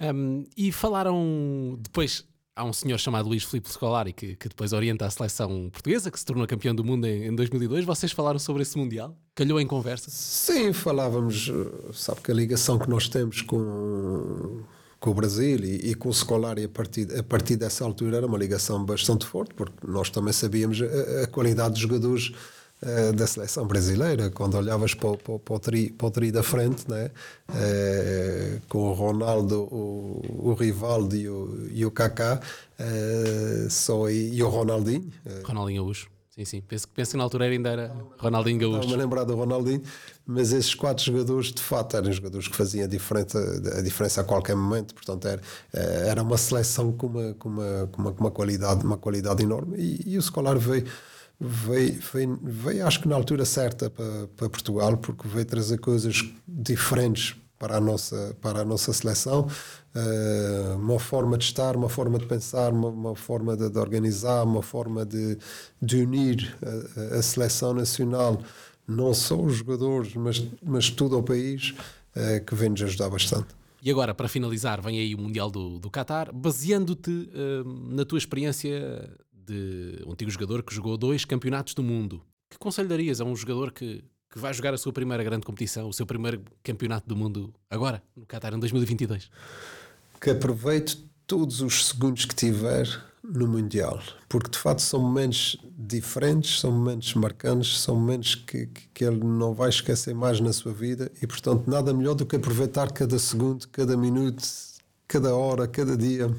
Um, 0.00 0.44
e 0.56 0.72
falaram 0.72 1.78
depois 1.80 2.24
há 2.54 2.64
um 2.64 2.72
senhor 2.72 2.98
chamado 2.98 3.28
Luís 3.28 3.44
Filipe 3.44 3.68
Scolari 3.70 4.12
que, 4.12 4.36
que 4.36 4.48
depois 4.48 4.72
orienta 4.72 5.06
a 5.06 5.10
seleção 5.10 5.70
portuguesa, 5.70 6.10
que 6.10 6.18
se 6.18 6.24
tornou 6.24 6.46
campeão 6.46 6.74
do 6.74 6.84
mundo 6.84 7.06
em, 7.06 7.26
em 7.26 7.34
2002. 7.34 7.84
Vocês 7.84 8.12
falaram 8.12 8.38
sobre 8.38 8.62
esse 8.62 8.76
Mundial? 8.76 9.16
Calhou 9.34 9.60
em 9.60 9.66
conversa? 9.66 10.10
Sim, 10.10 10.72
falávamos. 10.72 11.50
Sabe 11.92 12.20
que 12.20 12.30
a 12.30 12.34
ligação 12.34 12.78
que 12.78 12.88
nós 12.88 13.08
temos 13.08 13.42
com, 13.42 14.62
com 14.98 15.10
o 15.10 15.14
Brasil 15.14 15.60
e, 15.64 15.90
e 15.90 15.94
com 15.94 16.08
o 16.08 16.14
Scolari 16.14 16.64
a 16.64 16.68
partir, 16.68 17.18
a 17.18 17.22
partir 17.22 17.56
dessa 17.56 17.84
altura 17.84 18.18
era 18.18 18.26
uma 18.26 18.38
ligação 18.38 18.84
bastante 18.84 19.24
forte, 19.24 19.54
porque 19.54 19.86
nós 19.86 20.10
também 20.10 20.32
sabíamos 20.32 20.80
a, 20.82 21.24
a 21.24 21.26
qualidade 21.26 21.70
dos 21.72 21.80
jogadores 21.80 22.32
uh, 22.82 23.12
da 23.12 23.26
seleção 23.26 23.66
brasileira, 23.66 24.30
quando 24.30 24.56
olhavas 24.56 24.94
para, 24.94 25.16
para, 25.16 25.38
para, 25.38 25.54
o, 25.54 25.58
tri, 25.58 25.90
para 25.90 26.06
o 26.06 26.10
tri 26.10 26.32
da 26.32 26.42
frente, 26.42 26.88
né? 26.88 27.10
Uh, 27.48 28.60
com 28.68 28.90
o 28.90 28.92
Ronaldo, 28.92 29.62
o, 29.70 30.50
o 30.50 30.54
Rivaldo 30.54 31.16
e 31.16 31.28
o, 31.28 31.68
e 31.72 31.84
o 31.84 31.90
Kaká, 31.90 32.40
uh, 32.78 33.70
só, 33.70 34.08
e, 34.08 34.34
e, 34.34 34.42
o 34.42 34.48
Ronaldinho. 34.48 35.10
Ronaldinho 35.44 35.82
Augusto. 35.82 36.10
Sim, 36.30 36.44
sim. 36.44 36.60
Penso, 36.62 36.88
penso 36.88 37.10
que 37.10 37.16
na 37.18 37.24
altura 37.24 37.46
ainda 37.46 37.68
era 37.68 37.96
Ronaldinho 38.18 38.58
Gaúcho. 38.60 38.78
Estava-me 38.78 38.94
a 38.94 39.04
lembrar 39.04 39.24
do 39.24 39.34
Ronaldinho, 39.34 39.82
mas 40.24 40.52
esses 40.52 40.74
quatro 40.74 41.04
jogadores, 41.04 41.52
de 41.52 41.60
fato, 41.60 41.96
eram 41.96 42.10
jogadores 42.10 42.46
que 42.48 42.56
faziam 42.56 42.84
a 42.84 42.88
diferença, 42.88 43.38
a 43.76 43.82
diferença 43.82 44.20
a 44.20 44.24
qualquer 44.24 44.54
momento. 44.56 44.94
Portanto, 44.94 45.26
era, 45.26 45.42
era 45.72 46.22
uma 46.22 46.38
seleção 46.38 46.92
com 46.92 47.08
uma, 47.08 47.34
com 47.34 47.48
uma, 47.48 47.88
com 47.92 48.00
uma, 48.00 48.12
com 48.12 48.20
uma 48.20 48.30
qualidade, 48.30 48.84
uma 48.84 48.96
qualidade 48.96 49.42
enorme. 49.42 49.76
E, 49.76 50.12
e 50.14 50.16
o 50.16 50.22
Scolar 50.22 50.56
veio 50.56 50.86
veio, 51.40 51.98
veio, 52.12 52.38
veio, 52.42 52.86
acho 52.86 53.00
que 53.00 53.08
na 53.08 53.16
altura 53.16 53.44
certa 53.44 53.88
para, 53.88 54.28
para 54.36 54.48
Portugal, 54.50 54.96
porque 54.98 55.26
veio 55.26 55.46
trazer 55.46 55.78
coisas 55.78 56.22
diferentes 56.46 57.34
para 57.58 57.76
a 57.76 57.80
nossa, 57.80 58.36
para 58.40 58.60
a 58.60 58.64
nossa 58.64 58.92
seleção, 58.92 59.46
uh, 59.94 60.76
uma 60.76 60.98
forma 60.98 61.36
de 61.36 61.44
estar, 61.44 61.76
uma 61.76 61.88
forma 61.88 62.18
de 62.18 62.26
pensar, 62.26 62.72
uma, 62.72 62.88
uma 62.88 63.14
forma 63.14 63.56
de, 63.56 63.68
de, 63.68 63.78
organizar, 63.78 64.44
uma 64.44 64.62
forma 64.62 65.04
de, 65.04 65.38
de 65.80 65.96
unir 65.96 66.56
a, 66.62 67.18
a, 67.18 67.22
seleção 67.22 67.74
nacional, 67.74 68.42
não 68.86 69.12
só 69.12 69.38
os 69.38 69.56
jogadores, 69.56 70.14
mas, 70.14 70.42
mas 70.62 70.90
tudo 70.90 71.18
o 71.18 71.22
país, 71.22 71.74
uh, 72.16 72.44
que 72.44 72.54
vem 72.54 72.70
nos 72.70 72.82
ajudar 72.82 73.10
bastante. 73.10 73.48
E 73.82 73.90
agora, 73.90 74.14
para 74.14 74.28
finalizar, 74.28 74.80
vem 74.82 74.98
aí 74.98 75.14
o 75.14 75.18
Mundial 75.18 75.50
do, 75.50 75.78
do 75.78 75.90
Qatar, 75.90 76.34
baseando-te 76.34 77.10
uh, 77.10 77.94
na 77.94 78.04
tua 78.04 78.18
experiência 78.18 79.10
de 79.50 80.04
um 80.06 80.12
antigo 80.12 80.30
jogador 80.30 80.62
que 80.62 80.72
jogou 80.72 80.96
dois 80.96 81.24
campeonatos 81.24 81.74
do 81.74 81.82
mundo. 81.82 82.22
Que 82.48 82.58
conselho 82.58 82.88
darias 82.88 83.20
a 83.20 83.24
um 83.24 83.34
jogador 83.34 83.72
que, 83.72 84.04
que 84.30 84.38
vai 84.38 84.54
jogar 84.54 84.72
a 84.72 84.78
sua 84.78 84.92
primeira 84.92 85.24
grande 85.24 85.44
competição, 85.44 85.88
o 85.88 85.92
seu 85.92 86.06
primeiro 86.06 86.42
campeonato 86.62 87.08
do 87.08 87.16
mundo 87.16 87.52
agora, 87.68 88.02
no 88.16 88.24
Qatar, 88.26 88.54
em 88.54 88.58
2022? 88.58 89.28
Que 90.20 90.30
aproveite 90.30 91.04
todos 91.26 91.60
os 91.60 91.88
segundos 91.88 92.24
que 92.24 92.34
tiver 92.34 92.86
no 93.22 93.46
Mundial, 93.46 94.00
porque 94.28 94.50
de 94.50 94.58
facto 94.58 94.80
são 94.80 95.00
momentos 95.00 95.56
diferentes, 95.76 96.60
são 96.60 96.72
momentos 96.72 97.12
marcantes, 97.14 97.80
são 97.80 97.94
momentos 97.94 98.34
que, 98.34 98.66
que, 98.66 98.88
que, 98.94 99.04
ele 99.04 99.22
não 99.22 99.52
vai 99.52 99.68
esquecer 99.68 100.14
mais 100.14 100.40
na 100.40 100.52
sua 100.52 100.72
vida 100.72 101.12
e, 101.20 101.26
portanto, 101.26 101.68
nada 101.68 101.92
melhor 101.92 102.14
do 102.14 102.24
que 102.24 102.36
aproveitar 102.36 102.90
cada 102.92 103.18
segundo, 103.18 103.68
cada 103.68 103.96
minuto, 103.96 104.42
cada 105.06 105.34
hora, 105.34 105.68
cada 105.68 105.96
dia 105.96 106.34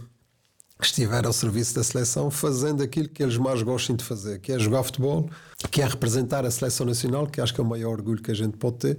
estiver 0.86 1.26
ao 1.26 1.34
serviço 1.34 1.76
da 1.76 1.84
seleção, 1.84 2.32
fazendo 2.32 2.82
aquilo 2.84 3.10
que 3.10 3.22
eles 3.22 3.38
mais 3.38 3.62
gostam 3.62 3.96
de 3.96 4.04
fazer, 4.04 4.40
que 4.40 4.52
é 4.52 4.60
jogar 4.60 4.84
futebol, 4.84 5.30
que 5.70 5.82
é 5.82 5.86
representar 5.86 6.46
a 6.46 6.52
seleção 6.52 6.86
nacional, 6.86 7.28
que 7.28 7.40
acho 7.42 7.54
que 7.54 7.62
é 7.62 7.64
o 7.64 7.68
maior 7.68 7.92
orgulho 7.92 8.22
que 8.22 8.32
a 8.32 8.36
gente 8.36 8.58
pode 8.58 8.78
ter, 8.78 8.98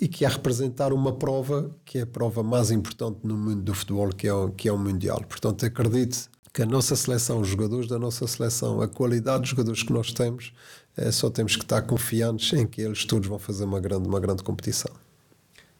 e 0.00 0.08
que 0.08 0.24
é 0.24 0.28
representar 0.28 0.92
uma 0.92 1.12
prova 1.12 1.70
que 1.84 1.98
é 1.98 2.02
a 2.02 2.06
prova 2.06 2.42
mais 2.42 2.70
importante 2.70 3.18
no 3.22 3.36
mundo 3.36 3.62
do 3.62 3.74
futebol, 3.74 4.08
que 4.08 4.26
é 4.26 4.32
o, 4.32 4.50
que 4.50 4.68
é 4.68 4.72
o 4.72 4.78
Mundial. 4.78 5.22
Portanto, 5.28 5.66
acredito 5.66 6.30
que 6.52 6.62
a 6.62 6.66
nossa 6.66 6.96
seleção, 6.96 7.40
os 7.40 7.48
jogadores 7.48 7.86
da 7.86 7.98
nossa 7.98 8.26
seleção, 8.26 8.80
a 8.80 8.88
qualidade 8.88 9.42
dos 9.42 9.50
jogadores 9.50 9.82
que 9.82 9.92
nós 9.92 10.12
temos, 10.12 10.52
é, 10.96 11.10
só 11.12 11.30
temos 11.30 11.54
que 11.54 11.62
estar 11.62 11.82
confiantes 11.82 12.52
em 12.58 12.66
que 12.66 12.80
eles 12.80 13.04
todos 13.04 13.28
vão 13.28 13.38
fazer 13.38 13.64
uma 13.64 13.78
grande, 13.78 14.08
uma 14.08 14.18
grande 14.18 14.42
competição. 14.42 14.90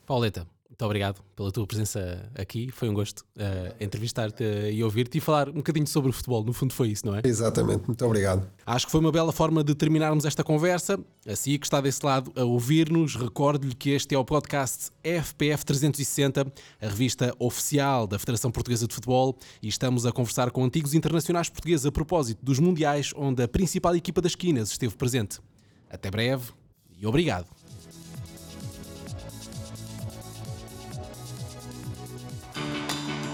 Pauleta, 0.07 0.47
muito 0.81 0.87
obrigado 0.87 1.23
pela 1.37 1.53
tua 1.53 1.67
presença 1.67 2.31
aqui. 2.35 2.71
Foi 2.73 2.89
um 2.89 2.95
gosto 2.95 3.21
uh, 3.21 3.75
entrevistar-te 3.79 4.43
e 4.43 4.83
ouvir-te 4.83 5.19
e 5.19 5.21
falar 5.21 5.51
um 5.51 5.55
bocadinho 5.55 5.87
sobre 5.87 6.09
o 6.09 6.13
futebol. 6.13 6.43
No 6.43 6.55
fundo, 6.55 6.73
foi 6.73 6.89
isso, 6.89 7.05
não 7.05 7.15
é? 7.15 7.21
Exatamente, 7.23 7.87
muito 7.87 8.03
obrigado. 8.03 8.49
Acho 8.65 8.87
que 8.87 8.93
foi 8.93 9.01
uma 9.01 9.13
bela 9.13 9.31
forma 9.31 9.63
de 9.63 9.75
terminarmos 9.75 10.25
esta 10.25 10.43
conversa. 10.43 10.99
Assim 11.29 11.59
que 11.59 11.67
está 11.67 11.83
desse 11.83 12.05
lado 12.05 12.33
a 12.35 12.45
ouvir-nos, 12.45 13.15
recordo-lhe 13.15 13.75
que 13.75 13.91
este 13.91 14.15
é 14.15 14.19
o 14.19 14.25
podcast 14.25 14.91
FPF 15.05 15.67
360, 15.67 16.51
a 16.81 16.87
revista 16.87 17.35
oficial 17.39 18.07
da 18.07 18.19
Federação 18.19 18.51
Portuguesa 18.51 18.87
de 18.87 18.95
Futebol, 18.95 19.37
e 19.63 19.69
estamos 19.69 20.07
a 20.07 20.13
conversar 20.13 20.51
com 20.51 20.65
antigos 20.65 20.95
internacionais 20.95 21.51
portugueses 21.51 21.85
a 21.85 21.93
propósito 21.93 22.43
dos 22.43 22.59
Mundiais, 22.59 23.13
onde 23.17 23.43
a 23.43 23.49
principal 23.49 23.95
equipa 23.95 24.23
das 24.23 24.33
esquinas 24.33 24.71
esteve 24.71 24.97
presente. 24.97 25.41
Até 25.91 26.11
breve 26.11 26.53
e 26.99 27.07
obrigado. 27.07 27.60